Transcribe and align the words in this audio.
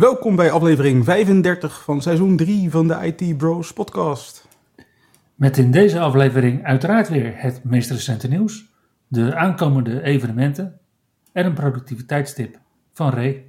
Welkom 0.00 0.36
bij 0.36 0.50
aflevering 0.50 1.04
35 1.04 1.82
van 1.82 2.02
seizoen 2.02 2.36
3 2.36 2.70
van 2.70 2.88
de 2.88 3.14
IT 3.16 3.36
Bros 3.36 3.72
podcast. 3.72 4.48
Met 5.34 5.58
in 5.58 5.70
deze 5.70 6.00
aflevering 6.00 6.64
uiteraard 6.64 7.08
weer 7.08 7.32
het 7.36 7.64
meest 7.64 7.90
recente 7.90 8.28
nieuws, 8.28 8.64
de 9.08 9.34
aankomende 9.36 10.02
evenementen 10.02 10.80
en 11.32 11.46
een 11.46 11.54
productiviteitstip 11.54 12.58
van 12.92 13.10
Ray. 13.10 13.44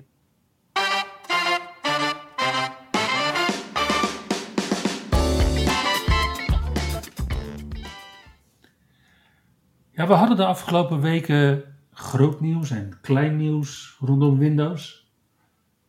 Ja, 9.92 10.08
we 10.08 10.14
hadden 10.14 10.38
de 10.38 10.46
afgelopen 10.46 11.02
weken 11.02 11.64
groot 11.92 12.42
nieuws 12.42 12.72
en 12.72 12.98
klein 13.02 13.38
nieuws 13.38 13.98
rondom 14.00 14.38
Windows. 14.38 15.01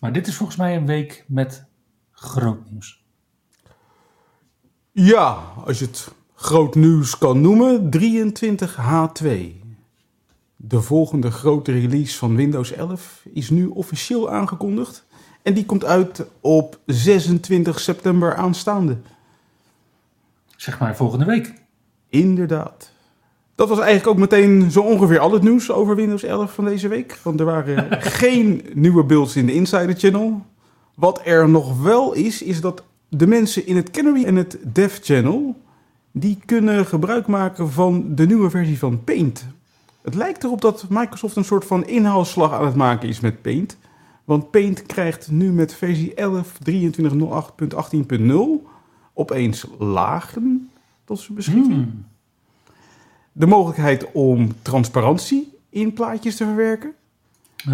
Maar 0.03 0.13
dit 0.13 0.27
is 0.27 0.37
volgens 0.37 0.59
mij 0.59 0.77
een 0.77 0.87
week 0.87 1.25
met 1.29 1.65
groot 2.11 2.71
nieuws. 2.71 3.05
Ja, 4.93 5.53
als 5.65 5.79
je 5.79 5.85
het 5.85 6.13
groot 6.35 6.75
nieuws 6.75 7.19
kan 7.19 7.41
noemen, 7.41 7.91
23H2. 7.99 9.27
De 10.57 10.81
volgende 10.81 11.31
grote 11.31 11.73
release 11.73 12.19
van 12.19 12.37
Windows 12.37 12.73
11 12.73 13.27
is 13.33 13.51
nu 13.51 13.67
officieel 13.67 14.31
aangekondigd. 14.31 15.07
En 15.43 15.55
die 15.55 15.67
komt 15.67 15.85
uit 15.85 16.27
op 16.41 16.81
26 16.87 17.81
september 17.81 18.35
aanstaande. 18.35 18.99
Zeg 20.57 20.79
maar 20.79 20.97
volgende 20.97 21.25
week. 21.25 21.55
Inderdaad. 22.09 22.92
Dat 23.55 23.69
was 23.69 23.79
eigenlijk 23.79 24.09
ook 24.09 24.19
meteen 24.19 24.71
zo 24.71 24.81
ongeveer 24.81 25.19
al 25.19 25.33
het 25.33 25.43
nieuws 25.43 25.71
over 25.71 25.97
Windows 25.97 26.23
11 26.23 26.55
van 26.55 26.65
deze 26.65 26.89
week. 26.89 27.19
Want 27.23 27.41
er 27.41 27.47
waren 27.47 28.03
geen 28.03 28.63
nieuwe 28.75 29.05
builds 29.05 29.37
in 29.37 29.47
de 29.47 29.55
Insider 29.55 29.97
Channel. 29.97 30.43
Wat 30.95 31.21
er 31.25 31.49
nog 31.49 31.83
wel 31.83 32.13
is, 32.13 32.43
is 32.43 32.61
dat 32.61 32.83
de 33.09 33.27
mensen 33.27 33.67
in 33.67 33.77
het 33.77 33.91
Canary 33.91 34.25
en 34.25 34.37
het 34.37 34.59
Dev 34.63 34.99
Channel... 35.03 35.57
die 36.13 36.39
kunnen 36.45 36.87
gebruik 36.87 37.27
maken 37.27 37.73
van 37.73 38.15
de 38.15 38.27
nieuwe 38.27 38.51
versie 38.51 38.79
van 38.79 39.05
Paint. 39.05 39.47
Het 40.03 40.15
lijkt 40.15 40.45
erop 40.45 40.61
dat 40.61 40.87
Microsoft 40.89 41.37
een 41.37 41.45
soort 41.45 41.65
van 41.65 41.87
inhaalslag 41.87 42.53
aan 42.53 42.67
het 42.67 42.75
maken 42.75 43.09
is 43.09 43.21
met 43.21 43.43
Paint. 43.43 43.77
Want 44.25 44.51
Paint 44.51 44.83
krijgt 44.83 45.31
nu 45.31 45.53
met 45.53 45.75
versie 45.75 46.15
11.23.08.18.0 46.15 48.33
opeens 49.15 49.67
lagen 49.79 50.71
tot 51.05 51.21
zijn 51.21 51.35
beschikking. 51.35 51.73
Hmm. 51.73 52.05
De 53.33 53.47
mogelijkheid 53.47 54.13
om 54.13 54.53
transparantie 54.63 55.59
in 55.69 55.93
plaatjes 55.93 56.37
te 56.37 56.45
verwerken. 56.45 56.93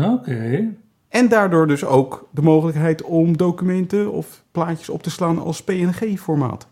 Oké. 0.05 0.75
En 1.09 1.29
daardoor 1.29 1.67
dus 1.67 1.85
ook 1.85 2.29
de 2.31 2.43
mogelijkheid 2.43 3.03
om 3.03 3.37
documenten 3.37 4.13
of 4.13 4.43
plaatjes 4.51 4.89
op 4.89 5.03
te 5.03 5.11
slaan 5.11 5.39
als 5.39 5.63
PNG-formaat. 5.63 6.67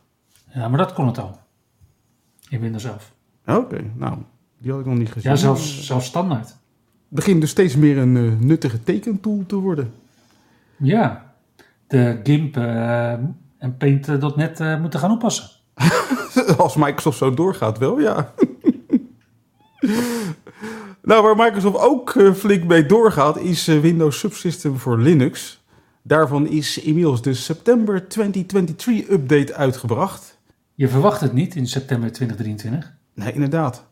Ja, 0.55 0.69
maar 0.69 0.79
dat 0.79 0.93
kon 0.93 1.07
het 1.07 1.19
al. 1.19 1.39
In 2.49 2.61
Windows 2.61 2.85
11. 2.85 3.13
Oké, 3.47 3.91
nou, 3.95 4.17
die 4.59 4.71
had 4.71 4.81
ik 4.81 4.87
nog 4.87 4.99
niet 4.99 5.13
gezien. 5.13 5.31
Ja, 5.31 5.37
zelfs, 5.37 5.85
zelfs 5.85 6.07
standaard. 6.07 6.49
Het 6.49 6.57
begint 7.09 7.41
dus 7.41 7.51
steeds 7.51 7.77
meer 7.77 7.99
een 7.99 8.17
eh, 8.17 8.47
nuttige 8.47 8.83
tekentool 8.83 9.45
te 9.47 9.57
worden. 9.57 9.93
Ja. 10.77 11.35
De 11.87 12.21
GIMP 12.23 12.57
eh, 12.57 13.13
en 13.59 13.77
Paint.net 13.79 14.61
eh, 14.61 14.81
moeten 14.81 15.01
gaan 15.01 15.11
oppassen. 15.11 15.49
Als 16.59 16.77
Microsoft 16.77 17.19
zo 17.19 17.35
doorgaat, 17.35 17.79
wel 17.79 18.01
ja. 18.01 18.33
nou, 21.03 21.23
waar 21.23 21.37
Microsoft 21.37 21.79
ook 21.79 22.11
eh, 22.15 22.33
flink 22.33 22.65
mee 22.65 22.87
doorgaat, 22.87 23.39
is 23.39 23.69
eh, 23.69 23.81
Windows 23.81 24.19
Subsystem 24.19 24.79
voor 24.79 24.99
Linux. 24.99 25.65
Daarvan 26.03 26.47
is 26.49 26.79
inmiddels 26.79 27.23
de 27.23 27.35
September 27.35 28.09
2023 28.09 29.11
update 29.11 29.55
uitgebracht. 29.55 30.39
Je 30.75 30.89
verwacht 30.89 31.21
het 31.21 31.33
niet 31.33 31.55
in 31.55 31.67
september 31.67 32.13
2023. 32.13 32.95
Nee, 33.15 33.33
inderdaad. 33.33 33.85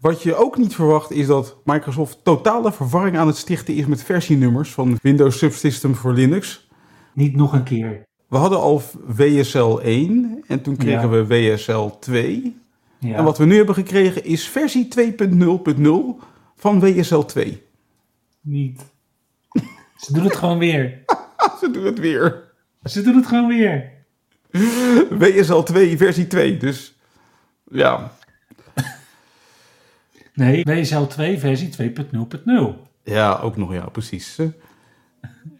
Wat 0.00 0.22
je 0.22 0.34
ook 0.34 0.56
niet 0.58 0.74
verwacht 0.74 1.10
is 1.10 1.26
dat 1.26 1.56
Microsoft 1.64 2.18
totale 2.22 2.72
verwarring 2.72 3.18
aan 3.18 3.26
het 3.26 3.36
stichten 3.36 3.74
is 3.74 3.86
met 3.86 4.02
versienummers 4.02 4.70
van 4.72 4.98
Windows 5.02 5.38
Subsystem 5.38 5.94
voor 5.94 6.12
Linux. 6.12 6.68
Niet 7.14 7.36
nog 7.36 7.52
een 7.52 7.62
keer. 7.62 8.02
We 8.28 8.36
hadden 8.36 8.60
al 8.60 8.82
WSL 9.06 9.78
1 9.82 10.44
en 10.46 10.62
toen 10.62 10.76
kregen 10.76 11.10
Ja. 11.10 11.24
we 11.24 11.26
WSL 11.26 11.88
2. 12.00 12.56
Ja. 13.02 13.16
En 13.16 13.24
wat 13.24 13.38
we 13.38 13.44
nu 13.44 13.56
hebben 13.56 13.74
gekregen 13.74 14.24
is 14.24 14.48
versie 14.48 14.88
2.0.0 14.98 16.24
van 16.56 16.80
WSL 16.80 17.18
2. 17.18 17.62
Niet. 18.40 18.80
Ze 19.96 20.12
doen 20.12 20.24
het 20.24 20.36
gewoon 20.36 20.58
weer. 20.58 21.02
Ze 21.60 21.70
doen 21.70 21.84
het 21.84 21.98
weer. 21.98 22.44
Ze 22.84 23.02
doen 23.02 23.16
het 23.16 23.26
gewoon 23.26 23.48
weer. 23.48 23.90
WSL 25.10 25.62
2 25.62 25.96
versie 25.96 26.26
2. 26.26 26.56
Dus 26.56 26.94
ja. 27.70 28.12
Nee, 30.34 30.64
WSL 30.64 31.02
2 31.02 31.38
versie 31.38 31.70
2.0.0. 31.82 32.90
Ja, 33.02 33.38
ook 33.38 33.56
nog 33.56 33.72
ja, 33.72 33.88
precies. 33.88 34.38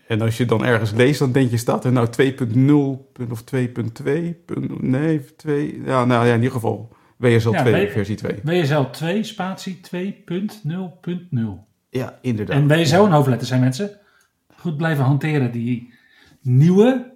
En 0.06 0.20
als 0.20 0.36
je 0.36 0.44
dan 0.44 0.64
ergens 0.64 0.90
leest, 0.90 1.18
dan 1.18 1.32
denk 1.32 1.50
je, 1.50 1.56
staat 1.56 1.84
er 1.84 1.92
nou 1.92 2.08
2.0 3.16 3.30
of 3.30 3.44
2.2? 3.54 4.10
Nee, 4.80 5.24
2. 5.36 5.82
Ja, 5.84 6.04
nou 6.04 6.26
ja, 6.26 6.32
in 6.32 6.38
ieder 6.38 6.52
geval 6.52 6.90
WSL 7.22 7.50
Ja, 7.50 7.62
2 7.62 7.86
W- 7.86 7.90
versie 7.92 8.16
2. 8.16 8.40
WSL 8.42 8.82
2 8.90 9.22
spatie 9.22 9.80
2.0.0. 9.80 11.66
Ja, 11.90 12.18
inderdaad. 12.22 12.56
En 12.56 12.68
WSL 12.68 12.94
een 12.94 13.12
hoofdletter 13.12 13.46
zijn 13.46 13.60
mensen. 13.60 13.90
Goed 14.56 14.76
blijven 14.76 15.04
hanteren 15.04 15.52
die 15.52 15.92
nieuwe 16.40 17.12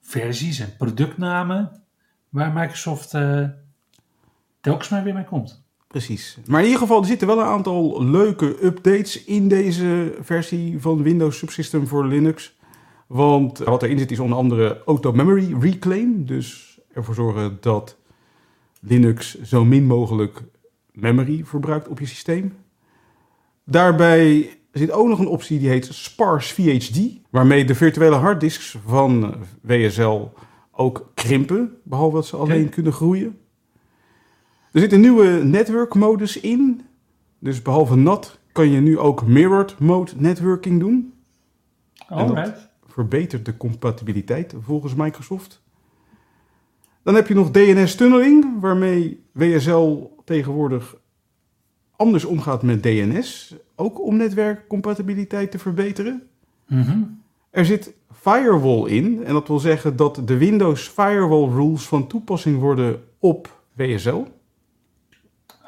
versies 0.00 0.60
en 0.60 0.76
productnamen 0.78 1.82
waar 2.28 2.52
Microsoft 2.52 3.14
eh, 3.14 3.44
telkens 4.60 4.88
maar 4.88 5.04
weer 5.04 5.14
mee 5.14 5.24
komt. 5.24 5.64
Precies. 5.86 6.38
Maar 6.46 6.58
in 6.60 6.66
ieder 6.66 6.80
geval, 6.80 7.00
er 7.00 7.06
zitten 7.06 7.26
wel 7.26 7.38
een 7.38 7.44
aantal 7.44 8.04
leuke 8.04 8.64
updates 8.64 9.24
in 9.24 9.48
deze 9.48 10.14
versie 10.20 10.80
van 10.80 11.02
Windows 11.02 11.38
Subsystem 11.38 11.86
voor 11.86 12.06
Linux. 12.06 12.56
Want 13.06 13.58
wat 13.58 13.82
erin 13.82 13.98
zit 13.98 14.10
is 14.10 14.18
onder 14.18 14.38
andere 14.38 14.82
Auto 14.86 15.12
Memory 15.12 15.56
Reclaim. 15.60 16.26
Dus 16.26 16.78
ervoor 16.92 17.14
zorgen 17.14 17.58
dat 17.60 17.96
Linux 18.88 19.42
zo 19.42 19.64
min 19.64 19.84
mogelijk 19.84 20.42
memory 20.92 21.44
verbruikt 21.44 21.88
op 21.88 21.98
je 21.98 22.06
systeem. 22.06 22.52
Daarbij 23.64 24.58
zit 24.72 24.90
ook 24.90 25.08
nog 25.08 25.18
een 25.18 25.28
optie 25.28 25.58
die 25.58 25.68
heet 25.68 25.86
Sparse 25.86 26.54
VHD. 26.54 27.20
Waarmee 27.30 27.64
de 27.64 27.74
virtuele 27.74 28.14
harddisks 28.14 28.78
van 28.86 29.34
WSL 29.60 30.28
ook 30.72 31.10
krimpen. 31.14 31.76
Behalve 31.82 32.14
dat 32.14 32.26
ze 32.26 32.36
alleen 32.36 32.68
kunnen 32.68 32.92
groeien. 32.92 33.38
Er 34.72 34.80
zit 34.80 34.92
een 34.92 35.00
nieuwe 35.00 35.26
netwerkmodus 35.26 36.40
in. 36.40 36.80
Dus 37.38 37.62
behalve 37.62 37.96
NAT 37.96 38.38
kan 38.52 38.70
je 38.70 38.80
nu 38.80 38.98
ook 38.98 39.26
mirrored 39.26 39.78
mode 39.78 40.12
networking 40.16 40.80
doen. 40.80 41.12
Alright. 42.08 42.68
Verbetert 42.86 43.44
de 43.44 43.56
compatibiliteit 43.56 44.54
volgens 44.60 44.94
Microsoft. 44.94 45.64
Dan 47.06 47.14
heb 47.14 47.28
je 47.28 47.34
nog 47.34 47.50
DNS 47.50 47.94
tunneling, 47.94 48.60
waarmee 48.60 49.24
WSL 49.32 50.10
tegenwoordig 50.24 50.96
anders 51.96 52.24
omgaat 52.24 52.62
met 52.62 52.82
DNS. 52.82 53.54
Ook 53.74 54.02
om 54.02 54.16
netwerkcompatibiliteit 54.16 55.50
te 55.50 55.58
verbeteren. 55.58 56.22
Mhm. 56.68 57.02
Er 57.50 57.64
zit 57.64 57.94
firewall 58.12 58.90
in. 58.90 59.24
En 59.24 59.32
dat 59.32 59.48
wil 59.48 59.58
zeggen 59.58 59.96
dat 59.96 60.22
de 60.24 60.36
Windows 60.36 60.88
firewall 60.88 61.48
rules 61.48 61.82
van 61.82 62.06
toepassing 62.06 62.58
worden 62.58 63.02
op 63.18 63.62
WSL. 63.72 64.24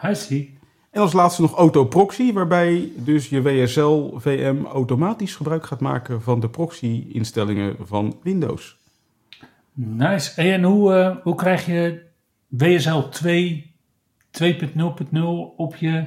I 0.04 0.14
see. 0.14 0.58
En 0.90 1.00
als 1.00 1.12
laatste 1.12 1.42
nog 1.42 1.54
autoproxy, 1.54 2.32
waarbij 2.32 2.92
dus 2.96 3.28
je 3.28 3.42
WSL 3.42 4.16
VM 4.16 4.64
automatisch 4.64 5.36
gebruik 5.36 5.66
gaat 5.66 5.80
maken 5.80 6.22
van 6.22 6.40
de 6.40 6.48
proxy-instellingen 6.48 7.76
van 7.80 8.16
Windows. 8.22 8.77
Nice. 9.80 10.40
Hey, 10.40 10.52
en 10.52 10.62
hoe, 10.62 10.94
eh, 10.94 11.16
hoe 11.22 11.34
krijg 11.34 11.66
je 11.66 12.02
WSL 12.48 12.98
2 12.98 13.74
2.0.0 14.30 15.54
op 15.56 15.76
je 15.76 16.04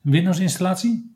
Windows-installatie? 0.00 1.12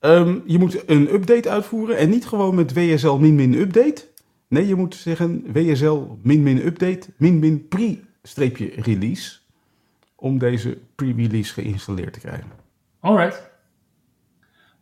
Ehm, 0.00 0.38
je 0.46 0.58
moet 0.58 0.88
een 0.88 1.14
update 1.14 1.50
uitvoeren 1.50 1.98
en 1.98 2.10
niet 2.10 2.26
gewoon 2.26 2.54
met 2.54 2.72
WSL 2.72 3.12
min 3.12 3.34
min 3.34 3.54
update. 3.54 4.08
Nee, 4.48 4.66
je 4.66 4.74
moet 4.74 4.94
zeggen 4.94 5.52
WSL 5.52 6.00
min 6.22 6.42
min 6.42 6.66
update 6.66 7.08
min 7.16 7.38
min 7.38 7.68
pre-release. 7.68 9.38
Om 10.14 10.38
deze 10.38 10.78
pre-release 10.94 11.52
geïnstalleerd 11.52 12.12
te 12.12 12.20
krijgen. 12.20 12.50
Alright. 13.00 13.50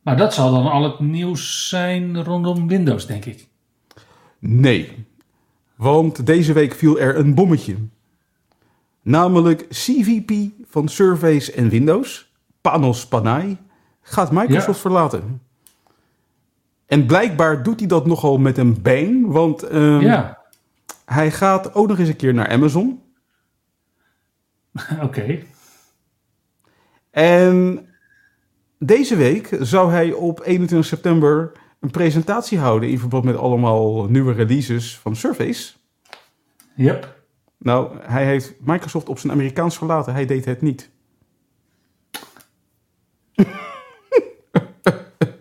Maar 0.03 0.17
dat 0.17 0.35
zal 0.35 0.53
dan 0.53 0.71
al 0.71 0.83
het 0.83 0.99
nieuws 1.01 1.69
zijn 1.69 2.25
rondom 2.25 2.69
Windows, 2.69 3.07
denk 3.07 3.25
ik. 3.25 3.49
Nee, 4.39 5.07
want 5.83 6.27
deze 6.27 6.53
week 6.53 6.75
viel 6.75 6.99
er 7.01 7.17
een 7.19 7.35
bommetje. 7.35 7.77
Namelijk 9.03 9.67
CVP 9.69 10.51
van 10.69 10.89
Surface 10.89 11.53
en 11.53 11.69
Windows, 11.69 12.33
Panos 12.61 13.07
Panay, 13.07 13.59
gaat 14.03 14.33
Microsoft 14.33 14.67
Ja. 14.67 14.83
verlaten. 14.83 15.43
En 16.87 17.07
blijkbaar 17.07 17.63
doet 17.63 17.79
hij 17.79 17.89
dat 17.89 18.07
nogal 18.07 18.39
met 18.39 18.59
een 18.59 18.83
bang, 18.83 19.27
want 19.27 19.63
ehm, 19.63 20.01
ja, 20.01 20.39
hij 21.05 21.31
gaat 21.31 21.75
ook 21.75 21.89
nog 21.89 21.99
eens 21.99 22.09
een 22.09 22.17
keer 22.17 22.35
naar 22.35 22.49
Amazon. 22.49 23.03
oké. 25.03 25.39
En 27.11 27.87
deze 28.79 29.17
week 29.17 29.57
zou 29.61 29.91
hij 29.91 30.13
op 30.13 30.41
21 30.45 30.89
september 30.89 31.53
een 31.83 31.91
presentatie 31.91 32.59
houden 32.59 32.89
in 32.89 32.99
verband 32.99 33.25
met 33.25 33.37
allemaal 33.37 34.05
nieuwe 34.05 34.33
releases 34.33 34.99
van 34.99 35.17
Surface. 35.17 35.73
Yep. 36.77 37.21
Nou, 37.59 37.97
hij 38.01 38.25
heeft 38.25 38.55
Microsoft 38.61 39.09
op 39.09 39.19
zijn 39.19 39.33
Amerikaans 39.33 39.77
verlaten. 39.77 40.13
Hij 40.13 40.27
deed 40.27 40.45
het 40.45 40.63
niet. 40.63 40.91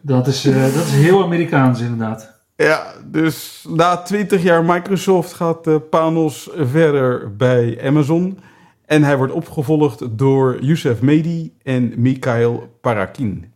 Dat 0.02 0.28
is, 0.28 0.46
eh, 0.46 0.62
dat 0.64 0.86
is 0.86 0.92
heel 0.92 1.24
Amerikaans 1.24 1.82
inderdaad. 1.82 2.40
Ja, 2.56 2.94
dus 3.06 3.66
na 3.70 4.02
20 4.02 4.44
jaar 4.44 4.66
Microsoft 4.66 5.34
gaat 5.34 5.68
eh, 5.68 5.76
Panos 5.90 6.50
verder 6.54 7.36
bij 7.36 7.84
Amazon. 7.84 8.40
En 8.86 9.04
hij 9.04 9.18
wordt 9.18 9.34
opgevolgd 9.34 10.18
door 10.18 10.64
Youssef 10.64 11.02
Mehdi 11.02 11.58
en 11.64 11.94
Mikhail 11.98 12.78
Parakin. 12.82 13.51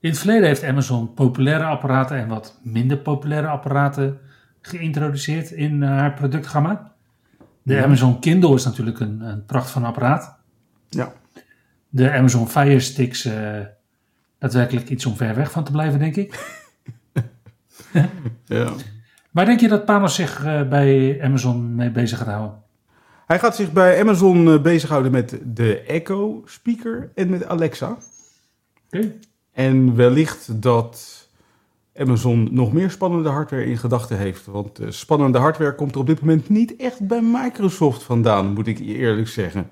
In 0.00 0.10
het 0.10 0.18
verleden 0.18 0.46
heeft 0.46 0.64
Amazon 0.64 1.14
populaire 1.14 1.64
apparaten 1.64 2.16
en 2.16 2.28
wat 2.28 2.58
minder 2.62 2.98
populaire 2.98 3.46
apparaten 3.46 4.18
geïntroduceerd 4.60 5.50
in 5.50 5.82
eh, 5.82 5.88
haar 5.88 6.14
productgamma. 6.14 6.92
De 7.62 7.74
Ja. 7.74 7.84
Amazon 7.84 8.20
Kindle 8.20 8.54
is 8.54 8.64
natuurlijk 8.64 9.00
een, 9.00 9.20
een 9.20 9.44
pracht 9.44 9.70
van 9.70 9.84
apparaat. 9.84 10.38
Ja. 10.88 11.12
De 11.88 12.12
Amazon 12.12 12.48
Fire 12.48 12.80
Sticks, 12.80 13.24
eh, 13.24 13.58
daadwerkelijk 14.38 14.88
iets 14.88 15.06
om 15.06 15.16
ver 15.16 15.34
weg 15.34 15.50
van 15.50 15.64
te 15.64 15.70
blijven, 15.72 15.98
denk 15.98 16.16
ik. 16.16 16.58
ja. 18.44 18.72
Waar 19.30 19.44
denk 19.46 19.60
je 19.60 19.68
dat 19.68 19.84
Panos 19.84 20.14
zich 20.14 20.44
eh, 20.44 20.68
bij 20.68 21.22
Amazon 21.22 21.74
mee 21.74 21.90
bezig 21.90 22.18
gaat 22.18 22.26
houden? 22.26 22.62
Hij 23.26 23.38
gaat 23.38 23.56
zich 23.56 23.72
bij 23.72 24.00
Amazon 24.00 24.62
bezighouden 24.62 25.12
met 25.12 25.38
de 25.44 25.80
Echo 25.80 26.42
speaker 26.44 27.10
en 27.14 27.30
met 27.30 27.46
Alexa. 27.46 27.96
Oké. 28.86 29.12
En 29.60 29.96
wellicht 29.96 30.62
dat 30.62 31.28
Amazon 31.96 32.48
nog 32.50 32.72
meer 32.72 32.90
spannende 32.90 33.28
hardware 33.28 33.64
in 33.64 33.78
gedachten 33.78 34.18
heeft. 34.18 34.46
Want 34.46 34.78
eh, 34.78 34.90
spannende 34.90 35.38
hardware 35.38 35.74
komt 35.74 35.94
er 35.94 36.00
op 36.00 36.06
dit 36.06 36.20
moment 36.20 36.48
niet 36.48 36.76
echt 36.76 37.06
bij 37.06 37.20
Microsoft 37.22 38.02
vandaan, 38.02 38.52
moet 38.52 38.66
ik 38.66 38.78
je 38.78 38.94
eerlijk 38.94 39.28
zeggen. 39.28 39.68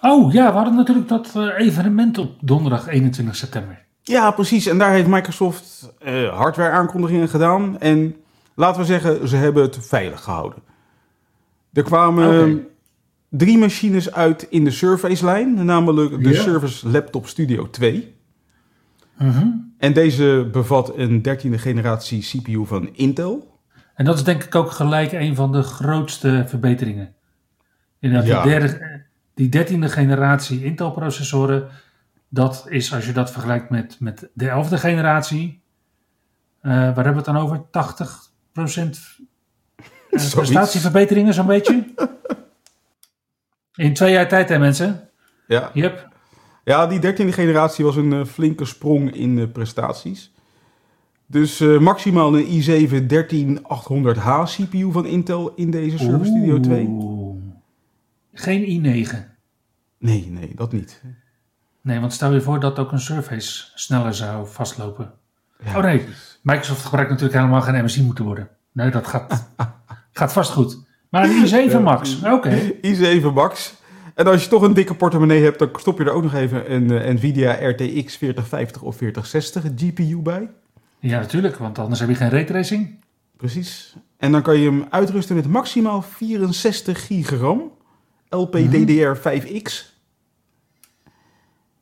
Oh 0.00 0.32
ja, 0.32 0.50
we 0.50 0.56
hadden 0.56 0.74
natuurlijk 0.74 1.08
dat 1.08 1.32
eh, 1.36 1.66
evenement 1.66 2.18
op 2.18 2.30
donderdag 2.40 2.88
21 2.88 3.36
september. 3.36 3.84
Ja, 4.02 4.30
precies. 4.30 4.66
En 4.66 4.78
daar 4.78 4.92
heeft 4.92 5.08
Microsoft 5.08 5.92
eh, 5.98 6.38
hardware 6.38 6.70
aankondigingen 6.70 7.28
gedaan. 7.28 7.80
En 7.80 8.16
laten 8.54 8.80
we 8.80 8.86
zeggen, 8.86 9.28
ze 9.28 9.36
hebben 9.36 9.62
het 9.62 9.78
veilig 9.80 10.20
gehouden. 10.20 10.58
Er 11.72 11.82
kwamen 11.82 12.66
drie 13.28 13.58
machines 13.58 14.12
uit 14.12 14.46
in 14.50 14.64
de 14.64 14.70
Surface-lijn, 14.70 15.64
namelijk 15.64 16.24
de. 16.24 16.34
Surface 16.34 16.88
Laptop 16.88 17.26
Studio 17.26 17.70
2. 17.70 18.13
Mhm. 19.18 19.46
En 19.78 19.92
deze 19.92 20.48
bevat 20.52 20.96
een 20.96 21.22
13e 21.22 21.58
generatie 21.58 22.20
CPU 22.22 22.66
van 22.66 22.94
Intel. 22.94 23.58
En 23.94 24.04
dat 24.04 24.14
is 24.16 24.24
denk 24.24 24.44
ik 24.44 24.54
ook 24.54 24.70
gelijk 24.70 25.12
een 25.12 25.34
van 25.34 25.52
de 25.52 25.62
grootste 25.62 26.44
verbeteringen. 26.46 27.14
Inderdaad, 28.00 28.28
Ja. 28.28 28.42
die, 28.42 28.50
derde, 28.50 29.02
die 29.34 29.48
dertiende 29.48 29.88
generatie 29.88 30.64
Intel-processoren, 30.64 31.68
dat 32.28 32.66
is 32.68 32.94
als 32.94 33.06
je 33.06 33.12
dat 33.12 33.30
vergelijkt 33.30 33.70
met, 33.70 33.96
met 34.00 34.28
de 34.34 34.48
elfde 34.48 34.78
generatie, 34.78 35.62
eh, 36.60 36.70
waar 36.70 36.94
hebben 36.94 37.12
we 37.12 37.16
het 37.16 37.24
dan 37.24 37.36
over? 37.36 37.62
80% 37.70 38.98
eh, 40.10 40.30
prestatieverbeteringen 40.30 41.34
zo'n 41.34 41.46
beetje? 41.46 41.84
In 43.74 43.94
twee 43.94 44.12
jaar 44.12 44.28
tijd 44.28 44.48
hè 44.48 44.58
mensen? 44.58 45.08
Ja, 45.46 45.70
Yep. 45.72 46.12
Ja 46.64 46.86
die 46.86 47.00
13e 47.00 47.28
generatie 47.28 47.84
was 47.84 47.96
een 47.96 48.12
eh, 48.12 48.24
flinke 48.24 48.64
sprong 48.64 49.14
in 49.14 49.52
prestaties. 49.52 50.32
Dus 51.26 51.60
eh, 51.60 51.78
maximaal 51.78 52.38
een 52.38 52.46
i7-13800H 52.46 54.42
CPU 54.44 54.92
van 54.92 55.06
Intel 55.06 55.52
in 55.54 55.70
deze 55.70 55.98
Surface 55.98 56.30
Studio 56.30 56.60
2. 56.60 56.86
Oeh. 56.86 57.42
Geen 58.32 58.62
i9. 58.62 59.16
Nee, 59.98 60.30
nee, 60.30 60.52
dat 60.54 60.72
niet. 60.72 61.02
Nee, 61.80 62.00
want 62.00 62.12
stel 62.12 62.32
je 62.32 62.40
voor 62.40 62.60
dat 62.60 62.78
ook 62.78 62.92
een 62.92 63.00
Surface 63.00 63.64
sneller 63.74 64.14
zou 64.14 64.46
vastlopen. 64.46 65.12
Ja, 65.64 65.76
Oh 65.76 65.82
nee, 65.82 65.98
precies. 65.98 66.38
Microsoft 66.42 66.84
gebruikt 66.84 67.10
natuurlijk 67.10 67.38
helemaal 67.38 67.60
geen 67.60 67.84
MSI 67.84 68.02
moeten 68.02 68.24
worden. 68.24 68.48
Nee, 68.72 68.90
dat 68.90 69.06
gaat, 69.06 69.50
gaat 70.12 70.32
vast 70.32 70.50
goed. 70.50 70.78
Maar 71.08 71.24
een 71.24 71.70
i7 71.70 71.82
Max, 71.82 72.22
oké. 72.22 72.72
i7 72.94 73.32
Max. 73.34 73.74
En 74.14 74.26
als 74.26 74.42
je 74.42 74.48
toch 74.48 74.62
een 74.62 74.74
dikke 74.74 74.94
portemonnee 74.94 75.42
hebt, 75.42 75.58
dan 75.58 75.68
stop 75.72 75.98
je 75.98 76.04
er 76.04 76.12
ook 76.12 76.22
nog 76.22 76.34
even 76.34 76.72
een 76.72 76.90
eh, 76.90 77.14
Nvidia 77.14 77.52
RTX 77.68 78.16
4050 78.16 78.82
of 78.82 78.96
4060 78.96 79.64
GPU 79.76 80.16
bij. 80.16 80.50
Ja, 80.98 81.20
natuurlijk, 81.20 81.56
want 81.56 81.78
anders 81.78 82.00
heb 82.00 82.08
je 82.08 82.14
geen 82.14 82.30
raytracing. 82.30 82.98
Precies. 83.36 83.96
En 84.16 84.32
dan 84.32 84.42
kan 84.42 84.58
je 84.58 84.70
hem 84.70 84.86
uitrusten 84.90 85.36
met 85.36 85.46
maximaal 85.46 86.02
64 86.02 87.06
gigram 87.06 87.72
LPDDR5X. 88.28 89.92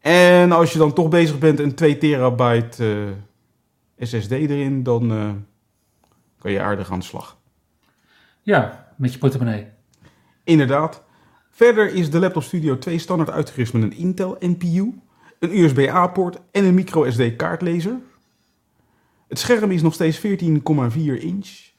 En 0.00 0.52
als 0.52 0.72
je 0.72 0.78
dan 0.78 0.92
toch 0.92 1.08
bezig 1.08 1.38
bent 1.38 1.58
een 1.58 1.74
2 1.74 1.98
terabyte 1.98 3.12
eh, 3.96 4.06
SSD 4.06 4.30
erin, 4.30 4.82
dan 4.82 5.10
eh, 5.10 5.30
kan 6.38 6.52
je 6.52 6.60
aardig 6.60 6.90
aan 6.90 6.98
de 6.98 7.04
slag. 7.04 7.38
Ja, 8.42 8.92
met 8.96 9.12
je 9.12 9.18
portemonnee. 9.18 9.66
Inderdaad. 10.44 11.02
Verder 11.54 11.94
is 11.94 12.10
de 12.10 12.18
Laptop 12.18 12.42
Studio 12.42 12.78
2 12.78 12.98
standaard 12.98 13.30
uitgerust 13.30 13.72
met 13.72 13.82
een 13.82 13.96
Intel 13.96 14.36
NPU, 14.40 14.94
een 15.38 15.58
USB-A-poort 15.58 16.38
en 16.50 16.64
een 16.64 16.74
micro-SD 16.74 17.36
kaartlezer. 17.36 17.96
Het 19.28 19.38
scherm 19.38 19.70
is 19.70 19.82
nog 19.82 19.94
steeds 19.94 20.20
14,4 20.20 20.22
inch 21.18 21.70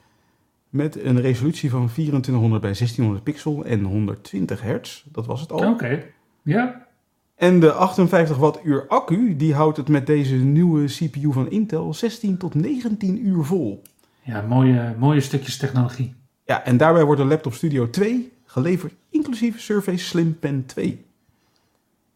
met 0.69 1.03
een 1.03 1.21
resolutie 1.21 1.69
van 1.69 1.87
2400 1.87 2.61
bij 2.61 2.73
1600 2.73 3.23
pixel 3.23 3.65
en 3.65 3.83
120 3.83 4.61
hertz. 4.61 5.03
Dat 5.11 5.25
was 5.25 5.41
het 5.41 5.51
al. 5.51 5.69
Oké, 5.69 6.03
ja. 6.43 6.87
En 7.35 7.59
de 7.59 7.71
58 7.71 8.37
wattuur 8.37 8.87
accu, 8.87 9.35
die 9.35 9.53
houdt 9.53 9.77
het 9.77 9.87
met 9.87 10.07
deze 10.07 10.35
nieuwe 10.35 10.85
CPU 10.85 11.31
van 11.31 11.49
Intel 11.49 11.93
16 11.93 12.37
tot 12.37 12.53
19 12.53 13.27
uur 13.27 13.43
vol. 13.43 13.81
Ja, 14.21 14.41
mooie, 14.41 14.95
mooie 14.97 15.21
stukjes 15.21 15.57
technologie. 15.57 16.13
Ja, 16.45 16.65
en 16.65 16.77
daarbij 16.77 17.03
wordt 17.03 17.21
de 17.21 17.27
Laptop 17.27 17.53
Studio 17.53 17.89
2 17.89 18.32
geleverd 18.53 18.93
inclusief 19.09 19.61
Surface 19.61 20.05
Slim 20.05 20.39
Pen 20.39 20.65
2. 20.65 21.05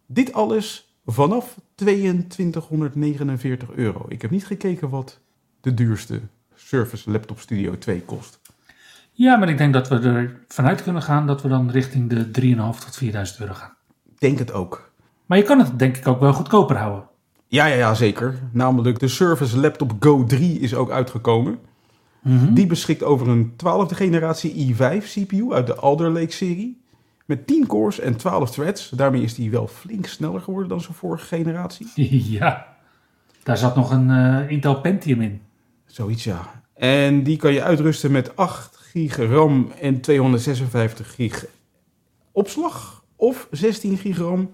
Dit 0.06 0.34
alles 0.34 0.96
vanaf 1.06 1.58
2249 1.76 3.72
euro. 3.72 4.06
Ik 4.08 4.22
heb 4.22 4.32
niet 4.32 4.46
gekeken 4.46 4.90
wat 4.90 5.20
de 5.62 5.74
duurste 5.74 6.22
Surface 6.56 7.12
Laptop 7.12 7.40
Studio 7.40 7.78
2 7.78 8.02
kost. 8.02 8.40
Ja, 9.12 9.36
maar 9.36 9.50
ik 9.50 9.58
denk 9.58 9.74
dat 9.74 9.88
we 9.88 10.00
er 10.00 10.40
vanuit 10.48 10.84
kunnen 10.84 11.02
gaan 11.02 11.28
dat 11.28 11.42
we 11.42 11.48
dan 11.48 11.72
richting 11.72 12.10
de 12.10 12.26
3.500 12.42 12.56
tot 12.56 13.00
4.000 13.04 13.10
euro 13.40 13.54
gaan. 13.54 13.74
Denk 14.18 14.40
het 14.40 14.52
ook. 14.52 14.92
Maar 15.26 15.38
je 15.38 15.44
kan 15.44 15.60
het 15.60 15.80
denk 15.80 15.98
ik 15.98 16.08
ook 16.08 16.20
wel 16.20 16.34
goedkoper 16.34 16.78
houden. 16.78 17.04
Ja, 17.48 17.66
ja, 17.66 17.76
ja, 17.76 17.94
zeker. 17.94 18.40
Namelijk 18.52 19.00
de 19.00 19.08
Surface 19.08 19.60
Laptop 19.60 19.94
Go 20.00 20.24
3 20.24 20.60
is 20.60 20.76
ook 20.76 20.90
uitgekomen. 20.92 21.60
Mhm. 22.28 22.54
Die 22.54 22.66
beschikt 22.66 23.04
over 23.04 23.28
een 23.28 23.54
12e 23.56 23.96
generatie 23.96 24.76
i5 24.76 25.06
CPU 25.06 25.54
uit 25.54 25.68
de 25.68 25.76
Alder 25.76 26.10
Lake 26.10 26.32
serie. 26.32 26.82
Met 27.26 27.48
10 27.48 27.68
cores 27.68 28.00
en 28.00 28.16
12 28.16 28.52
threads. 28.52 28.90
Daarmee 28.90 29.22
is 29.22 29.36
die 29.36 29.52
wel 29.52 29.68
flink 29.68 30.06
sneller 30.06 30.42
geworden 30.42 30.70
dan 30.70 30.82
zijn 30.82 30.94
vorige 30.94 31.26
generatie. 31.26 31.88
Ja, 32.40 32.76
daar 33.44 33.58
zat 33.58 33.76
nog 33.76 33.92
een 33.92 34.10
eh, 34.10 34.52
Intel 34.52 34.82
Pentium 34.82 35.22
in. 35.22 35.42
Zoiets, 35.86 36.24
ja. 36.24 36.64
En 36.74 37.24
die 37.24 37.38
kan 37.38 37.54
je 37.54 37.64
uitrusten 37.64 38.12
met 38.12 38.36
8 38.36 38.78
gig 38.78 39.18
RAM 39.18 39.72
en 39.82 40.02
256 40.02 41.16
gig 41.16 41.46
opslag. 42.32 43.04
Of 43.16 43.48
16 43.52 43.98
gig 43.98 44.18
RAM 44.18 44.50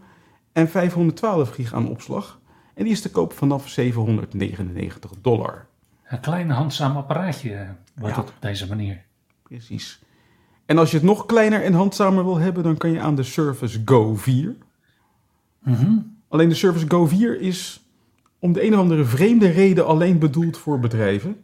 en 0.51 0.70
512 0.70 1.50
gig 1.50 1.74
aan 1.74 1.89
opslag. 1.89 2.39
En 2.74 2.84
die 2.84 2.94
is 2.94 3.01
te 3.01 3.12
koop 3.12 3.34
vanaf 3.34 3.70
799 3.70 5.12
dollar. 5.22 5.68
Een 6.13 6.20
klein 6.20 6.50
handzaam 6.50 6.98
apparaatje 6.98 7.53
eh, 7.53 7.70
wordt 7.96 8.15
Ja. 8.15 8.22
op 8.22 8.34
deze 8.39 8.67
manier. 8.67 9.03
Precies. 9.43 10.01
En 10.65 10.77
als 10.77 10.91
je 10.91 10.98
het 10.98 11.05
nog 11.05 11.25
kleiner 11.25 11.63
en 11.63 11.74
handzamer 11.74 12.24
wil 12.24 12.38
hebben, 12.38 12.63
dan 12.63 12.77
kan 12.77 12.91
je 12.91 13.00
aan 13.00 13.15
de 13.15 13.24
Surface 13.24 13.82
Go 13.86 14.15
4. 14.15 14.55
Mhm. 15.60 15.98
Alleen 16.27 16.50
de 16.50 16.55
Surface 16.55 16.86
Go 16.89 17.05
4 17.08 17.39
is 17.41 17.86
om 18.39 18.53
de 18.53 18.65
een 18.65 18.74
of 18.74 18.79
andere 18.79 19.03
vreemde 19.05 19.48
reden 19.50 19.86
alleen 19.86 20.20
bedoeld 20.20 20.58
voor 20.58 20.79
bedrijven. 20.79 21.43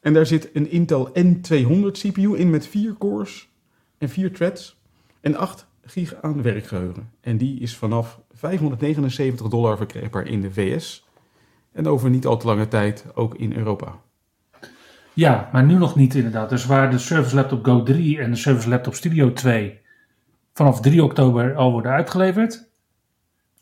En 0.00 0.12
daar 0.12 0.26
zit 0.26 0.50
een 0.52 0.70
Intel 0.70 1.10
N200 1.18 1.90
CPU 1.92 2.36
in 2.36 2.50
met 2.50 2.66
4 2.66 2.94
cores 2.98 3.48
en 3.98 4.08
4 4.08 4.32
threads 4.32 4.80
en 5.20 5.36
8 5.36 5.66
gig 5.84 6.22
aan 6.22 6.42
werkgeheugen. 6.42 7.10
En 7.20 7.36
die 7.36 7.60
is 7.60 7.76
vanaf 7.76 8.20
579 8.32 9.48
dollar 9.48 9.76
verkrijgbaar 9.76 10.26
in 10.26 10.40
de 10.40 10.52
VS. 10.52 11.03
En 11.74 11.86
over 11.86 12.10
niet 12.10 12.26
al 12.26 12.36
te 12.36 12.46
lange 12.46 12.68
tijd 12.68 13.04
ook 13.14 13.34
in 13.34 13.52
Europa. 13.52 13.98
Ja, 15.12 15.48
maar 15.52 15.64
nu 15.64 15.74
nog 15.74 15.96
niet 15.96 16.14
inderdaad. 16.14 16.48
Dus 16.48 16.66
waar 16.66 16.90
de 16.90 16.98
Surface 16.98 17.34
Laptop 17.34 17.64
Go 17.64 17.82
3 17.82 18.18
en 18.18 18.30
de 18.30 18.36
Surface 18.36 18.68
Laptop 18.68 18.94
Studio 18.94 19.32
2 19.32 19.80
vanaf 20.52 20.80
3 20.80 21.04
oktober 21.04 21.54
al 21.54 21.72
worden 21.72 21.92
uitgeleverd, 21.92 22.68